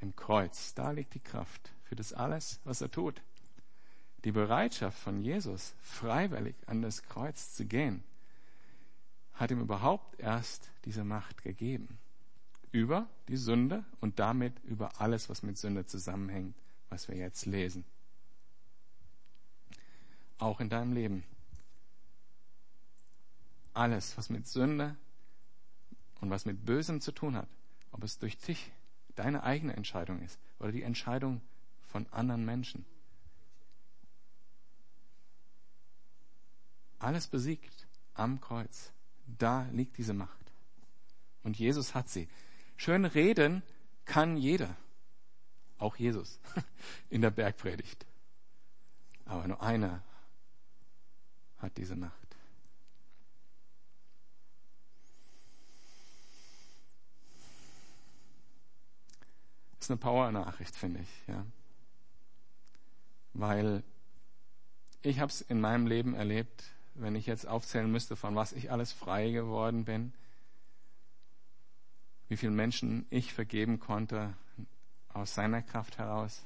[0.00, 3.22] Im Kreuz, da liegt die Kraft für das alles, was er tut.
[4.24, 8.02] Die Bereitschaft von Jesus, freiwillig an das Kreuz zu gehen,
[9.34, 11.98] hat ihm überhaupt erst diese Macht gegeben.
[12.70, 16.56] Über die Sünde und damit über alles, was mit Sünde zusammenhängt,
[16.88, 17.84] was wir jetzt lesen
[20.44, 21.24] auch in deinem Leben.
[23.72, 24.96] alles, was mit Sünde
[26.20, 27.48] und was mit Bösem zu tun hat,
[27.90, 28.70] ob es durch dich,
[29.16, 31.40] deine eigene Entscheidung ist oder die Entscheidung
[31.88, 32.84] von anderen Menschen.
[37.00, 38.92] Alles besiegt am Kreuz.
[39.26, 40.52] Da liegt diese Macht.
[41.42, 42.28] Und Jesus hat sie.
[42.76, 43.62] Schön reden
[44.04, 44.76] kann jeder.
[45.78, 46.38] Auch Jesus
[47.10, 48.06] in der Bergpredigt.
[49.24, 50.00] Aber nur einer
[51.64, 52.12] hat diese Macht.
[59.78, 61.44] Das ist eine Power-Nachricht, finde ich, ja.
[63.34, 63.82] Weil
[65.02, 68.70] ich habe es in meinem Leben erlebt, wenn ich jetzt aufzählen müsste, von was ich
[68.70, 70.14] alles frei geworden bin,
[72.28, 74.32] wie vielen Menschen ich vergeben konnte
[75.12, 76.44] aus seiner Kraft heraus,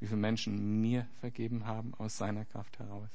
[0.00, 3.08] wie viele Menschen mir vergeben haben aus seiner Kraft heraus,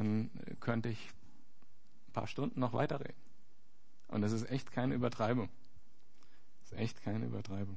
[0.00, 1.12] dann könnte ich
[2.08, 3.20] ein paar Stunden noch weiterreden.
[4.08, 5.50] Und das ist echt keine Übertreibung.
[6.62, 7.76] Das ist echt keine Übertreibung.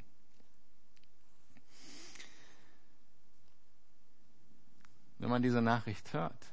[5.19, 6.47] Wenn man diese Nachricht hört,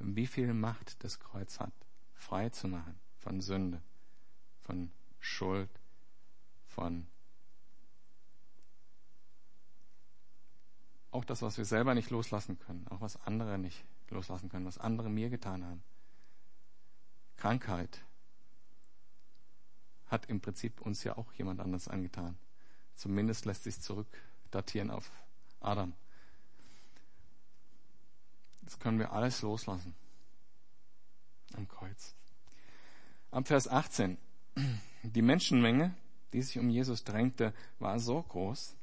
[0.00, 1.72] wie viel Macht das Kreuz hat,
[2.14, 3.80] frei zu machen von Sünde,
[4.62, 5.70] von Schuld,
[6.66, 7.06] von
[11.12, 14.78] auch das, was wir selber nicht loslassen können, auch was andere nicht loslassen können, was
[14.78, 15.82] andere mir getan haben.
[17.36, 18.04] Krankheit
[20.06, 22.36] hat im Prinzip uns ja auch jemand anders angetan.
[22.94, 24.06] Zumindest lässt sich zurück
[24.50, 25.10] datieren auf
[25.60, 25.94] Adam.
[28.62, 29.94] Das können wir alles loslassen.
[31.54, 32.14] Am Kreuz.
[33.30, 34.18] Ab Vers 18.
[35.02, 35.94] Die Menschenmenge,
[36.32, 38.76] die sich um Jesus drängte, war so groß,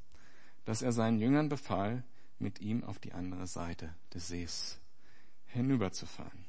[0.66, 2.04] dass er seinen Jüngern befahl,
[2.40, 4.80] mit ihm auf die andere Seite des Sees
[5.50, 6.46] hinüberzufahren.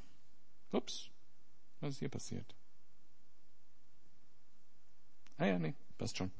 [0.71, 1.09] Ups,
[1.79, 2.55] was ist hier passiert?
[5.37, 6.31] Ah ja, nee, passt schon.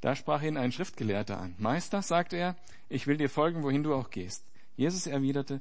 [0.00, 1.54] Da sprach ihn ein Schriftgelehrter an.
[1.58, 2.56] Meister, sagte er,
[2.88, 4.44] ich will dir folgen, wohin du auch gehst.
[4.76, 5.60] Jesus erwiderte,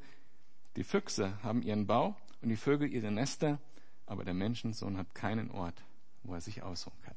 [0.76, 3.60] die Füchse haben ihren Bau und die Vögel ihre Nester,
[4.06, 5.82] aber der Menschensohn hat keinen Ort,
[6.24, 7.16] wo er sich ausruhen kann.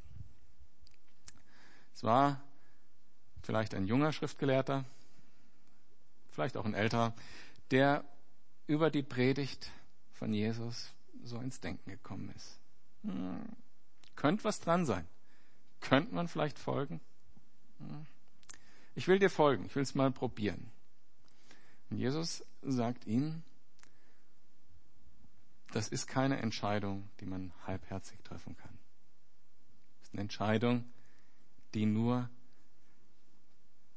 [1.95, 2.41] Es war
[3.43, 4.85] vielleicht ein junger Schriftgelehrter,
[6.31, 7.15] vielleicht auch ein älterer,
[7.71, 8.05] der
[8.67, 9.71] über die Predigt
[10.13, 12.59] von Jesus so ins Denken gekommen ist.
[13.03, 13.45] Hm,
[14.15, 15.07] könnte was dran sein.
[15.81, 17.01] Könnte man vielleicht folgen?
[17.79, 18.07] Hm.
[18.95, 20.71] Ich will dir folgen, ich will es mal probieren.
[21.91, 23.45] Und Jesus sagt ihnen,
[25.73, 28.79] das ist keine Entscheidung, die man halbherzig treffen kann.
[29.99, 30.85] Das ist eine Entscheidung,
[31.75, 32.31] die nur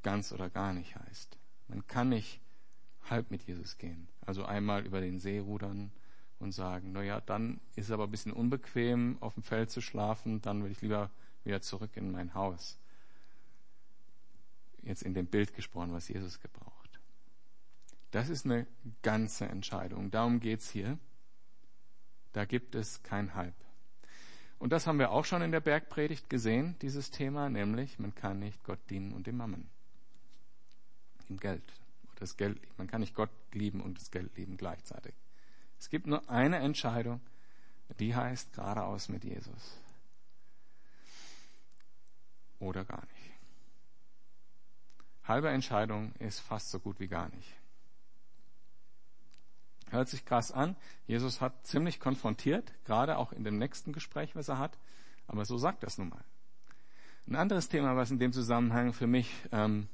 [0.03, 1.37] ganz oder gar nicht heißt.
[1.67, 2.41] Man kann nicht
[3.09, 4.07] halb mit Jesus gehen.
[4.29, 5.91] Also einmal über den See rudern
[6.37, 9.81] und sagen, na ja, dann ist es aber ein bisschen unbequem, auf dem Feld zu
[9.81, 11.09] schlafen, dann will ich lieber
[11.43, 12.77] wieder zurück in mein Haus.
[14.83, 16.99] Jetzt in dem Bild gesprochen, was Jesus gebraucht.
[18.11, 18.67] Das ist eine
[19.01, 20.11] ganze Entscheidung.
[20.11, 20.99] Darum geht's hier.
[22.31, 23.55] Da gibt es kein Halb.
[24.59, 28.37] Und das haben wir auch schon in der Bergpredigt gesehen, dieses Thema, nämlich man kann
[28.37, 29.67] nicht Gott dienen und dem Mammen.
[31.27, 31.78] Dem Geld
[32.19, 32.73] das Geld lieben.
[32.77, 35.13] Man kann nicht Gott lieben und das Geld lieben gleichzeitig.
[35.79, 37.21] Es gibt nur eine Entscheidung,
[37.99, 39.79] die heißt geradeaus mit Jesus.
[42.59, 43.31] Oder gar nicht.
[45.23, 47.53] Halbe Entscheidung ist fast so gut wie gar nicht.
[49.91, 50.75] Hört sich krass an.
[51.07, 54.77] Jesus hat ziemlich konfrontiert, gerade auch in dem nächsten Gespräch, was er hat.
[55.27, 56.23] Aber so sagt es nun mal.
[57.27, 59.87] Ein anderes Thema, was in dem Zusammenhang für mich ähm,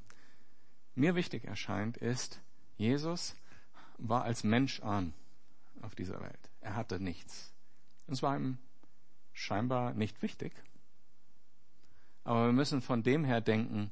[0.96, 2.42] mir wichtig erscheint, ist,
[2.78, 3.36] Jesus
[3.98, 5.14] war als Mensch arm
[5.82, 6.50] auf dieser Welt.
[6.62, 7.54] Er hatte nichts.
[8.08, 8.58] Es war ihm
[9.34, 10.54] scheinbar nicht wichtig.
[12.24, 13.92] Aber wir müssen von dem her denken,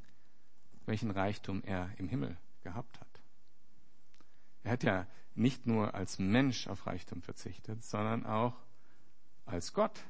[0.86, 3.08] welchen Reichtum er im Himmel gehabt hat.
[4.64, 8.56] Er hat ja nicht nur als Mensch auf Reichtum verzichtet, sondern auch
[9.46, 10.04] als Gott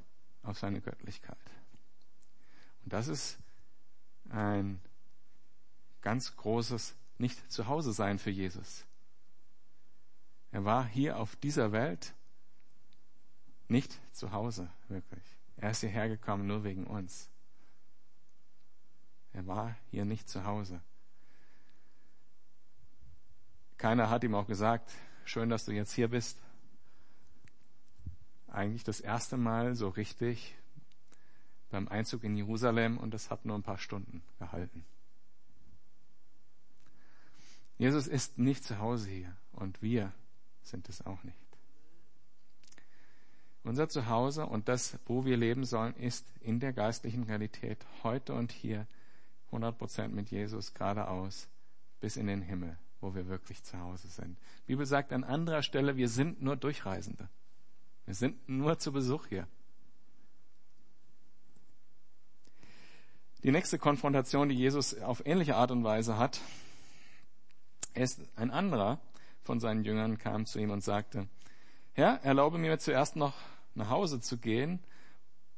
[0.43, 1.37] auf seine Göttlichkeit.
[2.83, 3.39] Und das ist
[4.29, 4.79] ein
[6.03, 8.85] ganz großes Nicht-Zuhause-Sein für Jesus.
[10.51, 12.13] Er war hier auf dieser Welt
[13.67, 15.23] nicht zu Hause, wirklich.
[15.57, 17.29] Er ist hierher gekommen nur wegen uns.
[19.31, 20.81] Er war hier nicht zu Hause.
[23.77, 24.91] Keiner hat ihm auch gesagt,
[25.25, 26.37] schön, dass du jetzt hier bist.
[28.47, 30.55] Eigentlich das erste Mal so richtig
[31.71, 34.85] beim Einzug in Jerusalem und das hat nur ein paar Stunden gehalten.
[37.77, 40.11] Jesus ist nicht zu Hause hier und wir
[40.61, 41.37] sind es auch nicht.
[43.63, 48.51] Unser Zuhause und das, wo wir leben sollen, ist in der geistlichen Realität heute und
[48.51, 48.87] hier
[49.47, 51.47] 100 Prozent mit Jesus geradeaus
[52.01, 54.37] bis in den Himmel, wo wir wirklich zu Hause sind.
[54.63, 57.29] Die Bibel sagt an anderer Stelle, wir sind nur Durchreisende.
[58.05, 59.47] Wir sind nur zu Besuch hier.
[63.43, 66.41] Die nächste Konfrontation, die Jesus auf ähnliche Art und Weise hat,
[67.95, 68.99] ein anderer
[69.43, 71.27] von seinen Jüngern kam zu ihm und sagte,
[71.93, 73.33] Herr, erlaube mir zuerst noch
[73.75, 74.79] nach Hause zu gehen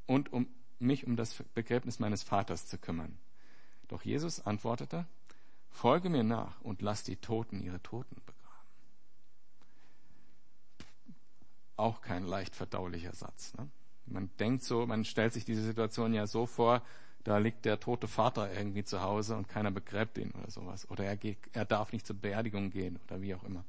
[0.06, 0.48] und um
[0.80, 3.18] mich um das Begräbnis meines Vaters zu kümmern.
[3.88, 5.06] Doch Jesus antwortete,
[5.70, 8.36] folge mir nach und lass die Toten ihre Toten begraben.
[11.78, 13.54] Auch kein leicht verdaulicher Satz.
[13.56, 13.70] Ne?
[14.06, 16.82] Man denkt so, man stellt sich diese Situation ja so vor,
[17.26, 20.88] da liegt der tote Vater irgendwie zu Hause und keiner begräbt ihn oder sowas.
[20.92, 23.66] Oder er, geht, er darf nicht zur Beerdigung gehen oder wie auch immer.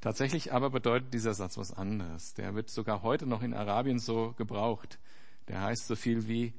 [0.00, 2.32] Tatsächlich aber bedeutet dieser Satz was anderes.
[2.32, 4.98] Der wird sogar heute noch in Arabien so gebraucht.
[5.48, 6.54] Der heißt so viel wie,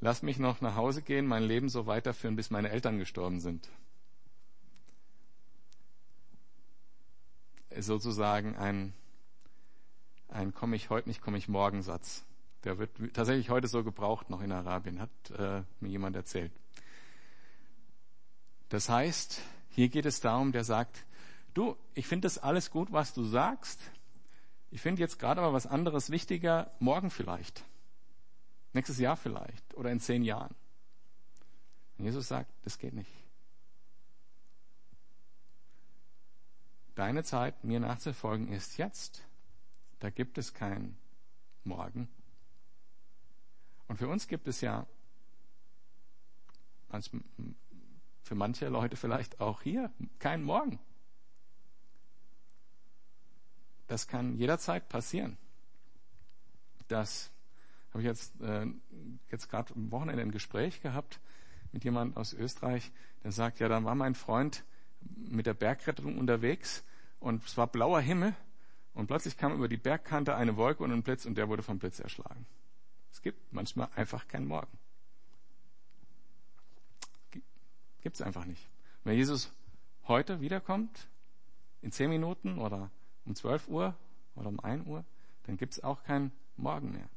[0.00, 3.68] lass mich noch nach Hause gehen, mein Leben so weiterführen, bis meine Eltern gestorben sind.
[7.76, 8.92] Sozusagen ein,
[10.28, 12.24] ein komme ich heute nicht, komme ich morgen Satz.
[12.64, 16.52] Der wird tatsächlich heute so gebraucht noch in Arabien, hat äh, mir jemand erzählt.
[18.68, 19.40] Das heißt,
[19.70, 21.04] hier geht es darum, der sagt,
[21.54, 23.80] du, ich finde das alles gut, was du sagst.
[24.70, 27.64] Ich finde jetzt gerade aber was anderes wichtiger, morgen vielleicht.
[28.72, 30.54] Nächstes Jahr vielleicht oder in zehn Jahren.
[31.98, 33.10] Und Jesus sagt, das geht nicht.
[36.94, 39.22] Deine Zeit, mir nachzufolgen, ist jetzt.
[39.98, 40.96] Da gibt es kein
[41.64, 42.08] Morgen.
[43.88, 44.86] Und für uns gibt es ja,
[48.22, 50.78] für manche Leute vielleicht auch hier, kein Morgen.
[53.86, 55.36] Das kann jederzeit passieren.
[56.88, 57.30] Das
[57.90, 58.66] habe ich jetzt, äh,
[59.30, 61.20] jetzt gerade am Wochenende ein Gespräch gehabt
[61.72, 64.64] mit jemand aus Österreich, der sagt, ja, dann war mein Freund
[65.00, 66.84] mit der Bergrettung unterwegs
[67.20, 68.34] und es war blauer Himmel
[68.94, 71.78] und plötzlich kam über die Bergkante eine Wolke und ein Blitz und der wurde vom
[71.78, 72.46] Blitz erschlagen.
[73.16, 74.78] Es gibt manchmal einfach keinen Morgen.
[78.02, 78.68] Gibt es einfach nicht.
[79.04, 79.50] Wenn Jesus
[80.06, 81.08] heute wiederkommt,
[81.80, 82.90] in zehn Minuten oder
[83.24, 83.96] um 12 Uhr
[84.34, 85.02] oder um 1 Uhr,
[85.44, 87.08] dann gibt es auch keinen Morgen mehr.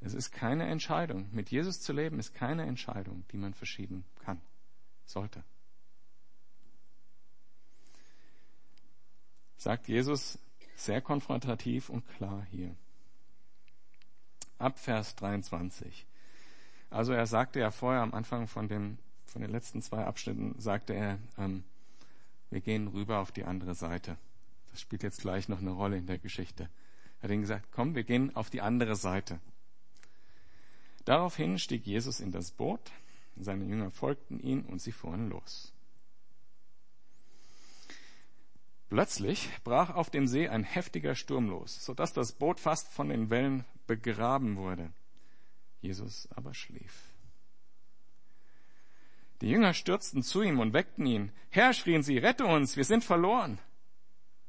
[0.00, 1.28] Es ist keine Entscheidung.
[1.32, 4.40] Mit Jesus zu leben ist keine Entscheidung, die man verschieben kann,
[5.04, 5.44] sollte.
[9.58, 10.38] Sagt Jesus
[10.76, 12.74] sehr konfrontativ und klar hier.
[14.60, 16.06] Ab Vers 23.
[16.90, 20.92] Also er sagte ja vorher am Anfang von, dem, von den letzten zwei Abschnitten, sagte
[20.92, 21.64] er, ähm,
[22.50, 24.18] wir gehen rüber auf die andere Seite.
[24.70, 26.68] Das spielt jetzt gleich noch eine Rolle in der Geschichte.
[27.20, 29.40] Er hat ihnen gesagt, komm, wir gehen auf die andere Seite.
[31.06, 32.92] Daraufhin stieg Jesus in das Boot,
[33.36, 35.72] seine Jünger folgten ihm und sie fuhren los.
[38.90, 43.30] Plötzlich brach auf dem See ein heftiger Sturm los, sodass das Boot fast von den
[43.30, 44.92] Wellen begraben wurde.
[45.80, 47.04] Jesus aber schlief.
[49.40, 51.32] Die Jünger stürzten zu ihm und weckten ihn.
[51.50, 53.60] Herr, schrien sie, rette uns, wir sind verloren.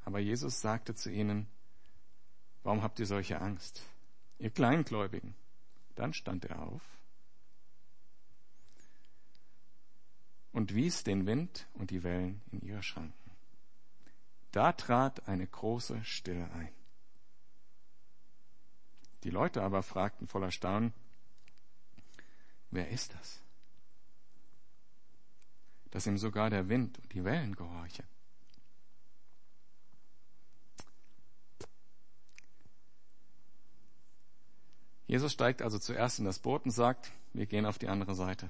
[0.05, 1.45] Aber Jesus sagte zu ihnen,
[2.63, 3.83] warum habt ihr solche Angst,
[4.39, 5.35] ihr Kleingläubigen?
[5.93, 6.81] Dann stand er auf
[10.51, 13.20] und wies den Wind und die Wellen in ihre Schranken.
[14.51, 16.69] Da trat eine große Stille ein.
[19.23, 20.93] Die Leute aber fragten voller Staunen,
[22.69, 23.39] wer ist das?
[25.91, 28.05] Dass ihm sogar der Wind und die Wellen gehorchen.
[35.07, 38.49] Jesus steigt also zuerst in das Boot und sagt, wir gehen auf die andere Seite.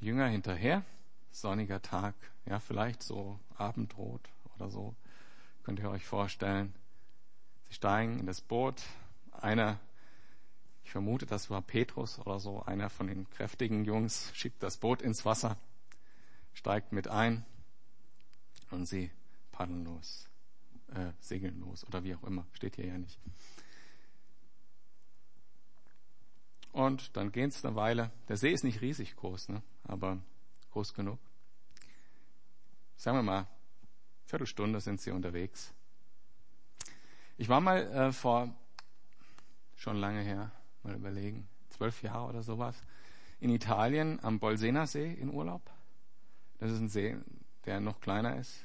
[0.00, 0.84] Die Jünger hinterher,
[1.30, 2.14] sonniger Tag,
[2.46, 4.94] ja vielleicht so Abendrot oder so,
[5.62, 6.74] könnt ihr euch vorstellen.
[7.68, 8.82] Sie steigen in das Boot,
[9.32, 9.80] einer,
[10.84, 15.02] ich vermute, das war Petrus oder so, einer von den kräftigen Jungs, schiebt das Boot
[15.02, 15.56] ins Wasser,
[16.52, 17.44] steigt mit ein
[18.70, 19.10] und sie
[19.52, 20.28] paddeln los,
[20.94, 23.18] äh, segeln los oder wie auch immer, steht hier ja nicht.
[26.74, 28.10] Und dann gehen es eine Weile.
[28.26, 29.62] Der See ist nicht riesig groß, ne?
[29.84, 30.18] aber
[30.72, 31.20] groß genug.
[32.96, 33.46] Sagen wir mal,
[34.26, 35.72] Viertelstunde sind sie unterwegs.
[37.36, 38.54] Ich war mal äh, vor,
[39.76, 40.52] schon lange her,
[40.82, 42.76] mal überlegen, zwölf Jahre oder sowas,
[43.40, 45.62] in Italien am Bolsena See in Urlaub.
[46.58, 47.16] Das ist ein See,
[47.66, 48.64] der noch kleiner ist.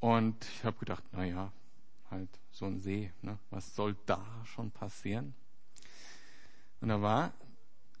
[0.00, 1.52] Und ich habe gedacht, na ja,
[2.10, 3.12] halt so ein See.
[3.22, 3.38] Ne?
[3.50, 5.34] Was soll da schon passieren?
[6.80, 7.32] Und da war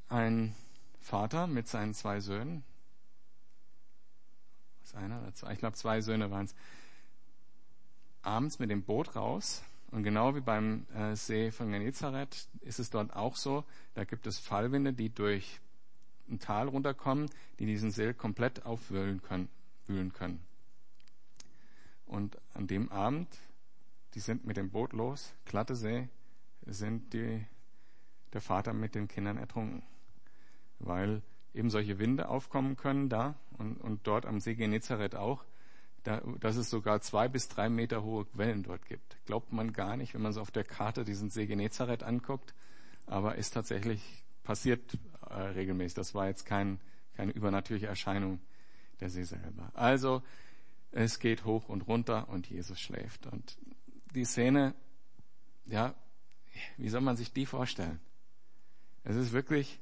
[0.08, 0.54] ein
[1.00, 2.64] Vater mit seinen zwei Söhnen.
[4.90, 5.52] Was einer oder zwei?
[5.52, 6.54] Ich glaube, zwei Söhne waren es.
[8.22, 9.62] Abends mit dem Boot raus.
[9.92, 13.64] Und genau wie beim äh, See von Genezareth ist es dort auch so.
[13.94, 15.60] Da gibt es Fallwinde, die durch
[16.28, 19.48] ein Tal runterkommen, die diesen See komplett aufwühlen können.
[19.86, 20.40] Wühlen können.
[22.06, 23.28] Und an dem Abend,
[24.14, 26.08] die sind mit dem Boot los, glatte See,
[26.66, 27.44] sind die,
[28.32, 29.82] der Vater mit den Kindern ertrunken.
[30.80, 31.22] Weil
[31.54, 35.44] eben solche Winde aufkommen können da und, und dort am See Genezareth auch,
[36.04, 39.16] da, dass es sogar zwei bis drei Meter hohe Wellen dort gibt.
[39.26, 42.54] Glaubt man gar nicht, wenn man so auf der Karte diesen See Genezareth anguckt,
[43.06, 44.80] aber ist tatsächlich passiert
[45.28, 45.94] äh, regelmäßig.
[45.94, 46.80] Das war jetzt kein,
[47.16, 48.40] keine übernatürliche Erscheinung
[49.00, 49.70] der See selber.
[49.74, 50.22] Also
[50.92, 53.26] es geht hoch und runter und Jesus schläft.
[53.26, 53.58] Und
[54.14, 54.74] die Szene,
[55.66, 55.94] ja,
[56.76, 58.00] wie soll man sich die vorstellen?
[59.04, 59.80] Es ist wirklich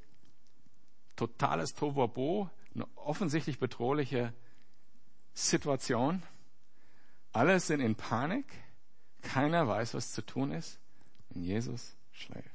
[1.19, 4.33] totales Tohuwabohu, eine offensichtlich bedrohliche
[5.35, 6.23] Situation.
[7.33, 8.47] Alle sind in Panik.
[9.23, 10.79] Keiner weiß, was zu tun ist.
[11.31, 12.49] Und Jesus schläft.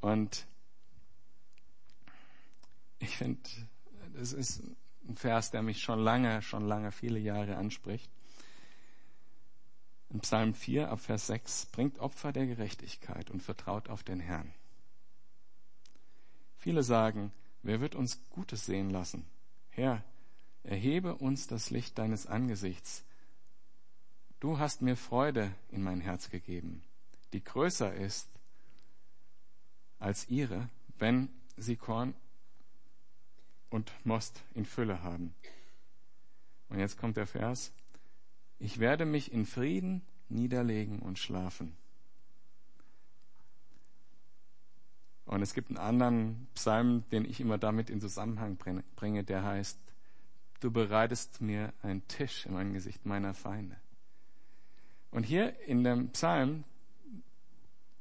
[0.00, 0.46] Und
[2.98, 3.48] ich finde,
[4.14, 4.62] das ist
[5.08, 8.10] ein Vers, der mich schon lange, schon lange, viele Jahre anspricht.
[10.08, 14.52] In Psalm 4 ab Vers 6 bringt Opfer der Gerechtigkeit und vertraut auf den Herrn.
[16.60, 17.32] Viele sagen,
[17.62, 19.24] wer wird uns Gutes sehen lassen?
[19.70, 20.04] Herr,
[20.62, 23.02] erhebe uns das Licht deines Angesichts.
[24.40, 26.82] Du hast mir Freude in mein Herz gegeben,
[27.32, 28.28] die größer ist
[29.98, 32.14] als ihre, wenn sie Korn
[33.70, 35.34] und Most in Fülle haben.
[36.68, 37.72] Und jetzt kommt der Vers,
[38.58, 41.74] ich werde mich in Frieden niederlegen und schlafen.
[45.30, 48.58] Und es gibt einen anderen Psalm, den ich immer damit in Zusammenhang
[48.96, 49.78] bringe, der heißt,
[50.58, 53.76] du bereitest mir einen Tisch im Angesicht meiner Feinde.
[55.12, 56.64] Und hier in dem Psalm,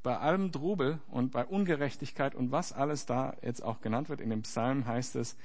[0.01, 4.32] bei allem Trubel und bei Ungerechtigkeit und was alles da jetzt auch genannt wird in
[4.32, 5.38] dem Psalm, heißt es,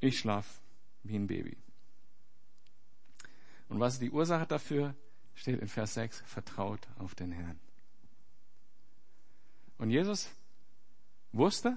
[0.00, 0.60] ich schlaf
[1.02, 1.56] wie ein Baby.
[3.70, 4.94] Und was ist die Ursache dafür?
[5.34, 7.58] Steht in Vers 6, vertraut auf den Herrn.
[9.78, 10.28] Und Jesus
[11.36, 11.76] wusste,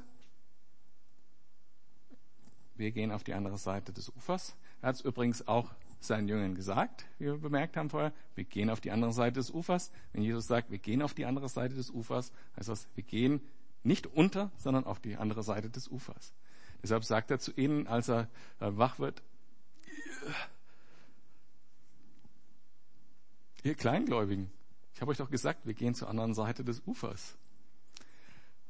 [2.76, 4.56] wir gehen auf die andere Seite des Ufers.
[4.82, 8.70] Er hat es übrigens auch seinen Jüngern gesagt, wie wir bemerkt haben vorher, wir gehen
[8.70, 9.92] auf die andere Seite des Ufers.
[10.14, 13.42] Wenn Jesus sagt, wir gehen auf die andere Seite des Ufers, heißt das, wir gehen
[13.84, 16.34] nicht unter, sondern auf die andere Seite des Ufers.
[16.82, 18.30] Deshalb sagt er zu ihnen, als er
[18.60, 19.22] äh, wach wird,
[23.64, 24.50] ihr Kleingläubigen,
[24.94, 27.38] ich habe euch doch gesagt, wir gehen zur anderen Seite des Ufers.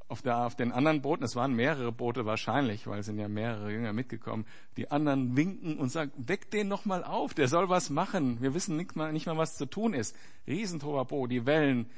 [0.09, 3.27] Auf, der, auf den anderen Booten, es waren mehrere Boote wahrscheinlich, weil es sind ja
[3.27, 4.45] mehrere Jünger mitgekommen,
[4.75, 8.41] die anderen winken und sagen, weck den noch mal auf, der soll was machen.
[8.41, 10.15] Wir wissen nicht mal, nicht mal was zu tun ist.
[10.47, 11.91] Riesentohuwabohu, die Wellen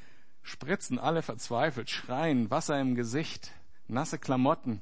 [0.43, 3.51] spritzen, alle verzweifelt, schreien, Wasser im Gesicht,
[3.87, 4.81] nasse Klamotten.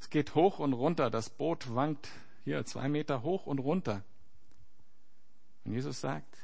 [0.00, 2.08] Es geht hoch und runter, das Boot wankt
[2.44, 4.02] hier zwei Meter hoch und runter.
[5.64, 6.38] Und Jesus sagt,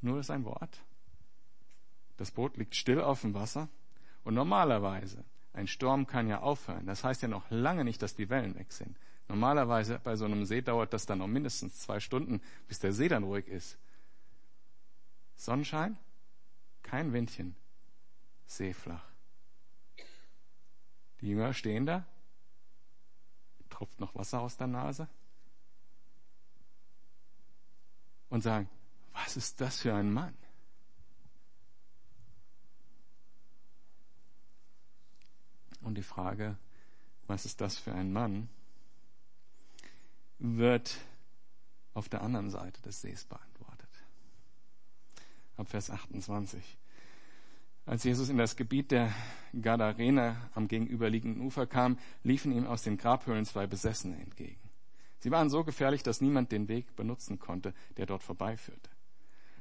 [0.00, 0.80] nur sein Wort.
[2.16, 3.68] Das Boot liegt still auf dem Wasser.
[4.24, 6.86] Und normalerweise, ein Sturm kann ja aufhören.
[6.86, 8.96] Das heißt ja noch lange nicht, dass die Wellen weg sind.
[9.28, 13.08] Normalerweise bei so einem See dauert das dann noch mindestens zwei Stunden, bis der See
[13.08, 13.78] dann ruhig ist.
[15.36, 15.96] Sonnenschein,
[16.82, 17.54] kein Windchen,
[18.46, 19.04] See flach.
[21.20, 22.04] Die Jünger stehen da,
[23.68, 25.08] tropft noch Wasser aus der Nase
[28.30, 28.68] und sagen,
[29.12, 30.34] was ist das für ein Mann?
[35.80, 36.56] Und die Frage,
[37.26, 38.48] was ist das für ein Mann,
[40.38, 40.98] wird
[41.94, 43.88] auf der anderen Seite des Sees beantwortet.
[45.56, 46.78] Ab Vers 28.
[47.86, 49.12] Als Jesus in das Gebiet der
[49.60, 54.60] Gadarene am gegenüberliegenden Ufer kam, liefen ihm aus den Grabhöhlen zwei Besessene entgegen.
[55.18, 58.90] Sie waren so gefährlich, dass niemand den Weg benutzen konnte, der dort vorbeiführte.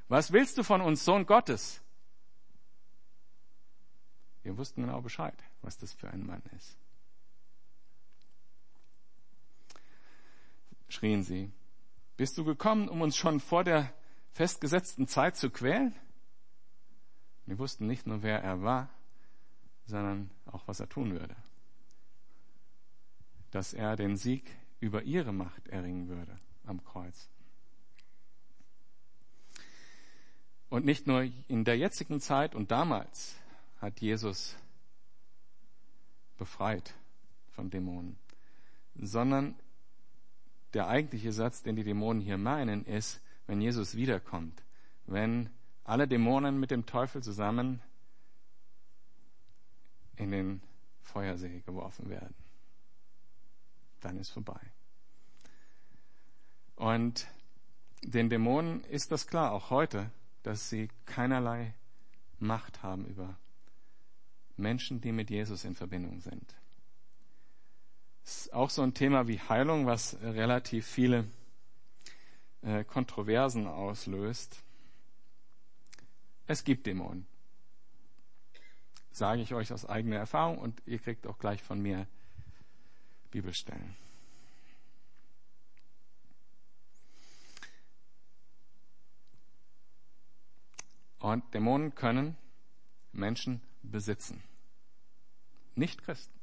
[0.07, 1.81] Was willst du von uns, Sohn Gottes?
[4.59, 6.77] Wussten genau Bescheid, was das für ein Mann ist.
[10.89, 11.49] Schrien sie,
[12.17, 13.93] bist du gekommen, um uns schon vor der
[14.33, 15.95] festgesetzten Zeit zu quälen?
[17.45, 18.89] Wir wussten nicht nur, wer er war,
[19.85, 21.37] sondern auch, was er tun würde.
[23.51, 27.29] Dass er den Sieg über ihre Macht erringen würde am Kreuz.
[30.69, 33.38] Und nicht nur in der jetzigen Zeit und damals
[33.79, 34.55] hat Jesus
[36.37, 36.93] befreit
[37.51, 38.17] von Dämonen,
[38.95, 39.55] sondern
[40.73, 44.61] der eigentliche Satz, den die Dämonen hier meinen, ist, wenn Jesus wiederkommt,
[45.07, 45.49] wenn
[45.83, 47.81] alle Dämonen mit dem Teufel zusammen
[50.17, 50.61] in den
[51.01, 52.35] Feuersee geworfen werden.
[54.01, 54.59] Dann ist vorbei.
[56.75, 57.27] Und
[58.03, 60.11] den Dämonen ist das klar, auch heute,
[60.43, 61.73] dass sie keinerlei
[62.39, 63.35] Macht haben über
[64.59, 66.55] Menschen, die mit Jesus in Verbindung sind.
[68.23, 71.25] Das ist auch so ein Thema wie Heilung, was relativ viele
[72.61, 74.63] äh, Kontroversen auslöst.
[76.45, 77.25] Es gibt Dämonen.
[79.11, 82.07] Sage ich euch aus eigener Erfahrung und ihr kriegt auch gleich von mir
[83.31, 83.95] Bibelstellen.
[91.19, 92.37] Und Dämonen können
[93.11, 94.41] Menschen besitzen.
[95.79, 96.37] Nicht Christen.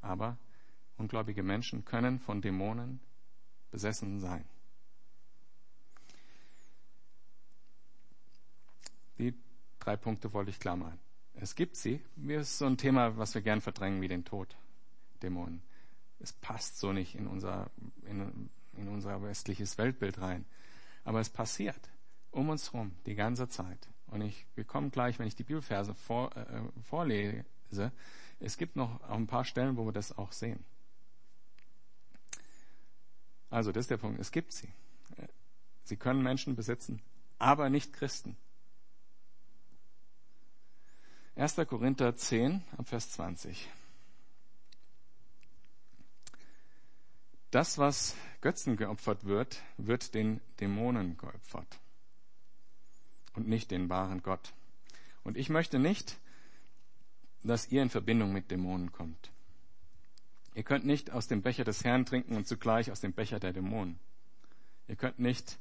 [0.00, 0.38] Aber
[0.96, 3.00] ungläubige Menschen können von Dämonen
[3.72, 4.44] besessen sein.
[9.18, 9.34] Die
[9.80, 11.00] drei Punkte wollte ich klar machen.
[11.34, 12.00] Es gibt sie.
[12.14, 14.56] Mir ist so ein Thema, was wir gern verdrängen, wie den Tod.
[15.22, 15.62] Dämonen.
[16.20, 17.68] Es passt so nicht in unser,
[18.04, 20.44] in, in unser westliches Weltbild rein.
[21.02, 21.90] Aber es passiert
[22.30, 23.88] um uns herum die ganze Zeit.
[24.08, 27.44] Und ich, wir kommen gleich, wenn ich die Bibelverse vor, äh, vorlese,
[28.38, 30.64] es gibt noch ein paar Stellen, wo wir das auch sehen.
[33.50, 34.20] Also, das ist der Punkt.
[34.20, 34.68] Es gibt sie.
[35.84, 37.00] Sie können Menschen besitzen,
[37.38, 38.36] aber nicht Christen.
[41.36, 41.56] 1.
[41.68, 43.68] Korinther 10, Vers 20.
[47.50, 51.78] Das, was Götzen geopfert wird, wird den Dämonen geopfert
[53.36, 54.52] und nicht den wahren Gott.
[55.22, 56.18] Und ich möchte nicht,
[57.42, 59.30] dass ihr in Verbindung mit Dämonen kommt.
[60.54, 63.52] Ihr könnt nicht aus dem Becher des Herrn trinken und zugleich aus dem Becher der
[63.52, 63.98] Dämonen.
[64.88, 65.58] Ihr könnt nicht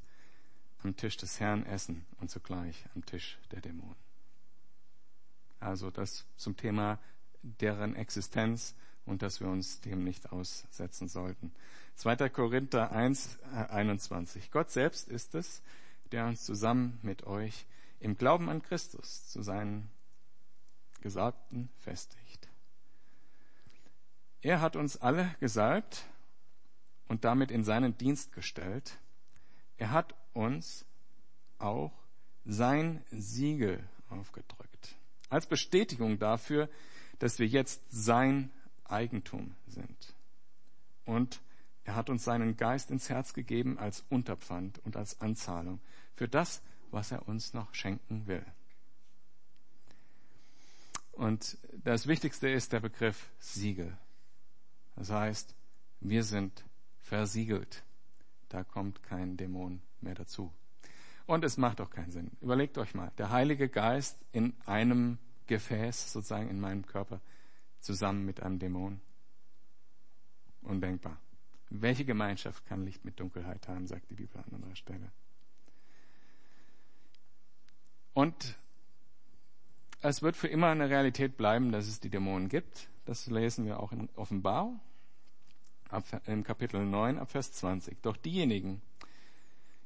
[0.84, 3.96] am Tisch des Herrn essen und zugleich am Tisch der Dämonen.
[5.60, 7.00] Also das zum Thema
[7.42, 11.52] deren Existenz und dass wir uns dem nicht aussetzen sollten.
[11.96, 12.30] 2.
[12.30, 14.52] Korinther 1, 21.
[14.52, 15.62] Gott selbst ist es,
[16.12, 17.66] der uns zusammen mit euch
[18.00, 19.90] im Glauben an Christus zu seinen
[21.02, 22.50] Gesagten festigt.
[24.42, 26.06] Er hat uns alle gesalbt
[27.08, 29.00] und damit in seinen Dienst gestellt.
[29.78, 30.86] Er hat uns
[31.58, 31.92] auch
[32.46, 34.96] sein Siegel aufgedrückt.
[35.30, 36.70] Als Bestätigung dafür,
[37.20, 38.52] dass wir jetzt sein
[38.84, 40.14] Eigentum sind.
[41.06, 41.42] Und
[41.86, 45.80] er hat uns seinen Geist ins Herz gegeben als Unterpfand und als Anzahlung
[46.16, 46.62] für das,
[46.92, 48.46] was er uns noch schenken will.
[51.12, 53.96] Und das Wichtigste ist der Begriff Siegel.
[54.96, 55.56] Das heißt,
[56.02, 56.66] wir sind
[57.02, 57.84] versiegelt.
[58.50, 60.52] Da kommt kein Dämon mehr dazu.
[61.28, 62.32] Und es macht auch keinen Sinn.
[62.42, 65.18] Überlegt euch mal, der Heilige Geist in einem
[65.48, 67.22] Gefäß, sozusagen in meinem Körper,
[67.80, 69.00] zusammen mit einem Dämon.
[70.62, 71.18] Undenkbar.
[71.82, 75.12] Welche Gemeinschaft kann Licht mit Dunkelheit haben, sagt die Bibel an anderer Stelle.
[78.14, 78.58] Und
[80.02, 82.88] es wird für immer eine Realität bleiben, dass es die Dämonen gibt.
[83.06, 84.80] Das lesen wir auch in Offenbarung
[86.26, 88.02] im Kapitel 9 ab Vers 20.
[88.02, 88.82] Doch diejenigen,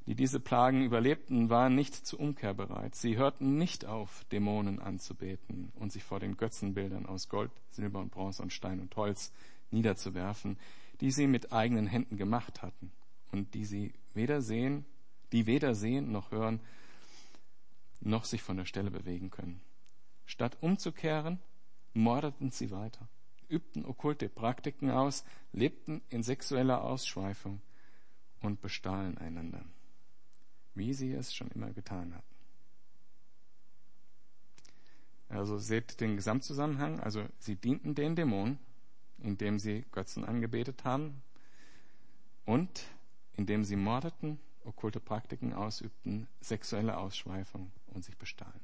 [0.06, 2.96] die diese Plagen überlebten, waren nicht zur Umkehr bereit.
[2.96, 8.12] Sie hörten nicht auf, Dämonen anzubeten und sich vor den Götzenbildern aus Gold, Silber und
[8.12, 9.32] Bronze und Stein und Holz
[9.72, 10.58] niederzuwerfen,
[11.02, 12.92] die sie mit eigenen Händen gemacht hatten
[13.32, 14.86] und die sie weder sehen,
[15.32, 16.60] die weder sehen noch hören,
[18.02, 19.62] noch sich von der Stelle bewegen können.
[20.26, 21.40] Statt umzukehren,
[21.94, 23.08] mordeten sie weiter,
[23.50, 25.24] übten okkulte Praktiken aus,
[25.54, 27.62] lebten in sexueller Ausschweifung
[28.42, 29.64] und bestahlen einander,
[30.76, 32.30] wie sie es schon immer getan hatten.
[35.30, 37.00] Also seht den Gesamtzusammenhang.
[37.00, 38.58] Also sie dienten den Dämonen,
[39.24, 41.22] indem sie Götzen angebetet haben
[42.46, 42.84] und
[43.36, 48.60] indem sie mordeten, okkulte Praktiken ausübten, sexuelle Ausschweifung und sich bestahlen.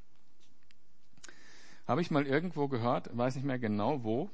[1.87, 4.29] Habe ich mal irgendwo gehört, weiß nicht mehr genau wo,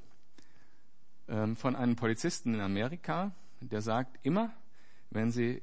[1.27, 4.51] ähm, von einem Polizisten in Amerika, der sagt, immer
[5.11, 5.61] wenn Sie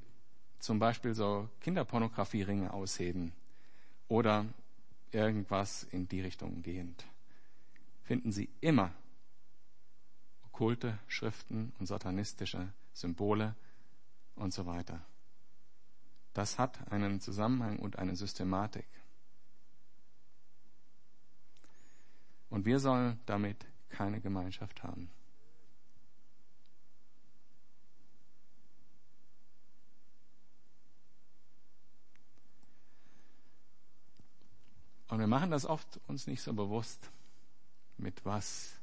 [0.58, 3.32] zum Beispiel so Kinderpornografieringe ausheben
[4.08, 4.46] oder
[5.10, 7.04] irgendwas in die Richtung gehend,
[8.04, 8.92] finden Sie immer
[10.58, 13.54] okkulte Schriften und satanistische Symbole
[14.34, 15.00] und so weiter.
[16.34, 18.88] Das hat einen Zusammenhang und eine Systematik.
[22.50, 25.08] Und wir sollen damit keine Gemeinschaft haben.
[35.06, 37.12] Und wir machen das oft uns nicht so bewusst,
[37.96, 38.77] mit was,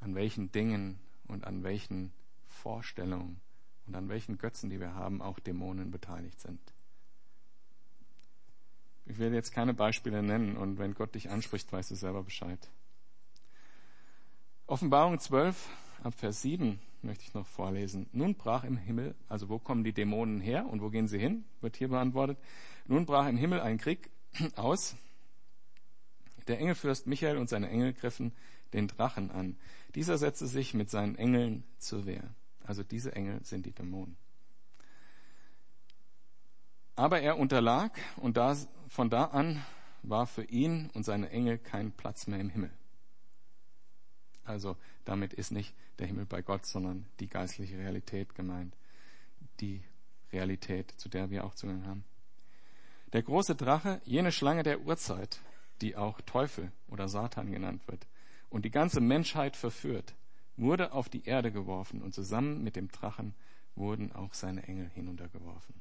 [0.00, 2.12] an welchen Dingen und an welchen
[2.48, 3.40] Vorstellungen
[3.86, 6.60] und an welchen Götzen, die wir haben, auch Dämonen beteiligt sind.
[9.06, 12.58] Ich werde jetzt keine Beispiele nennen und wenn Gott dich anspricht, weißt du selber Bescheid.
[14.66, 15.68] Offenbarung 12
[16.02, 18.08] ab Vers 7 möchte ich noch vorlesen.
[18.12, 21.44] Nun brach im Himmel, also wo kommen die Dämonen her und wo gehen sie hin,
[21.60, 22.38] wird hier beantwortet.
[22.86, 24.10] Nun brach im Himmel ein Krieg
[24.56, 24.96] aus.
[26.48, 28.32] Der Engelfürst Michael und seine Engel griffen
[28.72, 29.56] den Drachen an.
[29.94, 32.34] Dieser setzte sich mit seinen Engeln zur Wehr.
[32.64, 34.16] Also diese Engel sind die Dämonen.
[36.96, 38.56] Aber er unterlag und da,
[38.88, 39.62] von da an
[40.02, 42.70] war für ihn und seine Engel kein Platz mehr im Himmel.
[44.44, 48.76] Also damit ist nicht der Himmel bei Gott, sondern die geistliche Realität gemeint.
[49.60, 49.82] Die
[50.32, 52.04] Realität, zu der wir auch Zugang haben.
[53.12, 55.40] Der große Drache, jene Schlange der Urzeit,
[55.80, 58.06] die auch Teufel oder Satan genannt wird,
[58.50, 60.14] und die ganze Menschheit verführt,
[60.56, 63.34] wurde auf die Erde geworfen und zusammen mit dem Drachen
[63.74, 65.74] wurden auch seine Engel hinuntergeworfen.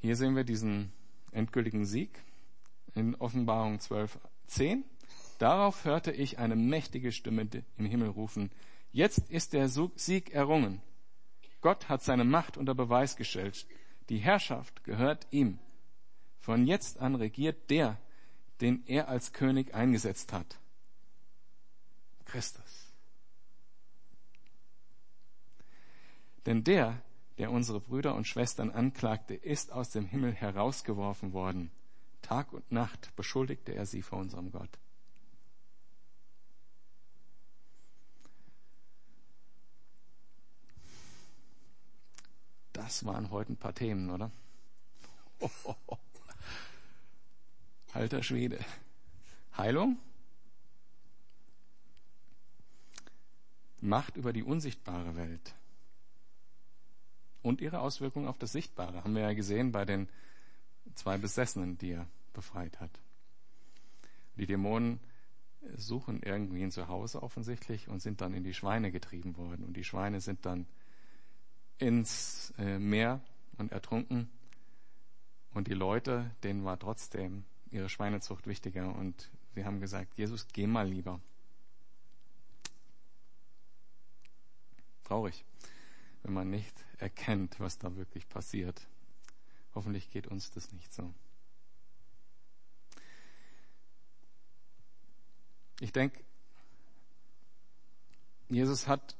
[0.00, 0.92] Hier sehen wir diesen
[1.32, 2.22] endgültigen Sieg
[2.94, 4.84] in Offenbarung 12, 10.
[5.38, 7.46] Darauf hörte ich eine mächtige Stimme
[7.76, 8.50] im Himmel rufen,
[8.92, 10.80] jetzt ist der Sieg errungen.
[11.60, 13.66] Gott hat seine Macht unter Beweis gestellt.
[14.08, 15.58] Die Herrschaft gehört ihm.
[16.46, 17.98] Von jetzt an regiert der,
[18.60, 20.60] den er als König eingesetzt hat.
[22.24, 22.92] Christus.
[26.46, 27.02] Denn der,
[27.38, 31.72] der unsere Brüder und Schwestern anklagte, ist aus dem Himmel herausgeworfen worden.
[32.22, 34.70] Tag und Nacht beschuldigte er sie vor unserem Gott.
[42.72, 44.30] Das waren heute ein paar Themen, oder?
[47.96, 48.58] Alter Schwede.
[49.56, 49.98] Heilung?
[53.80, 55.54] Macht über die unsichtbare Welt
[57.40, 59.02] und ihre Auswirkungen auf das Sichtbare.
[59.02, 60.10] Haben wir ja gesehen bei den
[60.94, 62.90] zwei Besessenen, die er befreit hat.
[64.36, 65.00] Die Dämonen
[65.74, 69.64] suchen irgendwie ein Zuhause offensichtlich und sind dann in die Schweine getrieben worden.
[69.64, 70.66] Und die Schweine sind dann
[71.78, 73.22] ins äh, Meer
[73.56, 74.28] und ertrunken.
[75.54, 78.94] Und die Leute, denen war trotzdem ihre Schweinezucht wichtiger.
[78.94, 81.20] Und sie haben gesagt, Jesus, geh mal lieber.
[85.04, 85.44] Traurig
[86.26, 88.88] wenn man nicht erkennt, was da wirklich passiert.
[89.76, 91.14] Hoffentlich geht uns das nicht so.
[95.78, 96.24] Ich denke,
[98.48, 99.16] Jesus hat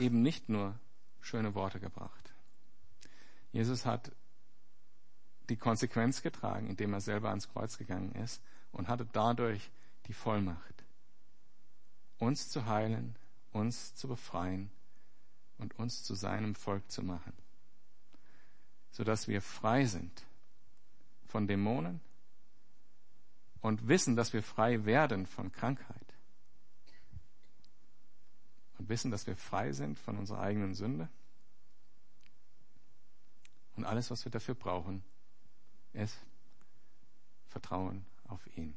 [0.00, 0.76] eben nicht nur
[1.20, 2.34] schöne Worte gebracht.
[3.52, 4.10] Jesus hat
[5.50, 8.40] die Konsequenz getragen, indem er selber ans Kreuz gegangen ist
[8.72, 9.70] und hatte dadurch
[10.06, 10.84] die Vollmacht,
[12.18, 13.16] uns zu heilen,
[13.52, 14.70] uns zu befreien
[15.58, 17.32] und uns zu seinem Volk zu machen,
[18.92, 20.24] sodass wir frei sind
[21.26, 22.00] von Dämonen
[23.60, 26.14] und wissen, dass wir frei werden von Krankheit
[28.78, 31.08] und wissen, dass wir frei sind von unserer eigenen Sünde.
[33.76, 35.04] Und alles, was wir dafür brauchen,
[35.92, 36.18] ist
[37.48, 38.76] Vertrauen auf ihn.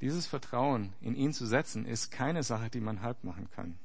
[0.00, 3.78] Dieses Vertrauen in ihn zu setzen, ist keine Sache, die man halb machen kann.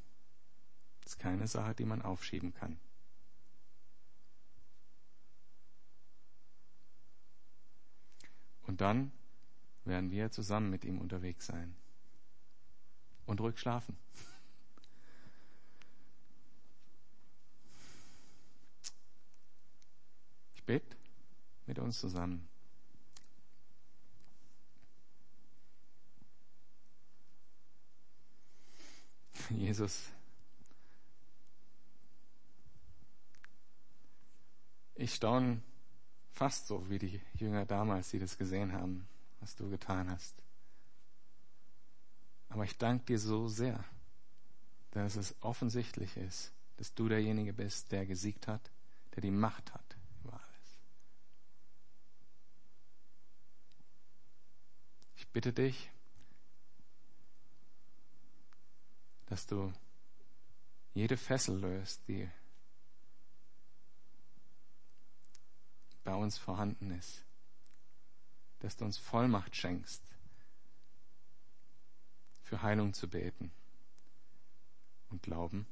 [1.05, 2.77] Ist keine Sache, die man aufschieben kann.
[8.63, 9.11] Und dann
[9.85, 11.75] werden wir zusammen mit ihm unterwegs sein
[13.25, 13.97] und ruhig schlafen.
[20.61, 20.95] Ich bete
[21.65, 22.47] mit uns zusammen.
[29.49, 30.11] Jesus,
[34.93, 35.61] ich staune
[36.31, 39.07] fast so wie die Jünger damals, die das gesehen haben,
[39.39, 40.35] was du getan hast.
[42.49, 43.83] Aber ich danke dir so sehr,
[44.91, 48.71] dass es offensichtlich ist, dass du derjenige bist, der gesiegt hat,
[49.15, 50.79] der die Macht hat über alles.
[55.15, 55.89] Ich bitte dich,
[59.27, 59.71] dass du
[60.93, 62.29] jede Fessel löst, die
[66.03, 67.23] bei uns vorhanden ist,
[68.59, 70.03] dass du uns Vollmacht schenkst,
[72.43, 73.51] für Heilung zu beten
[75.09, 75.65] und Glauben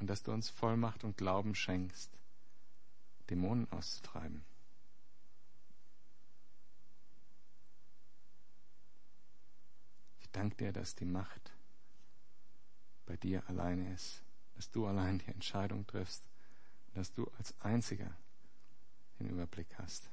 [0.00, 2.10] und dass du uns Vollmacht und Glauben schenkst,
[3.30, 4.44] Dämonen auszutreiben.
[10.28, 11.54] Ich danke dir, dass die Macht
[13.06, 14.22] bei dir alleine ist,
[14.56, 16.22] dass du allein die Entscheidung triffst,
[16.92, 18.14] dass du als einziger
[19.18, 20.10] den Überblick hast.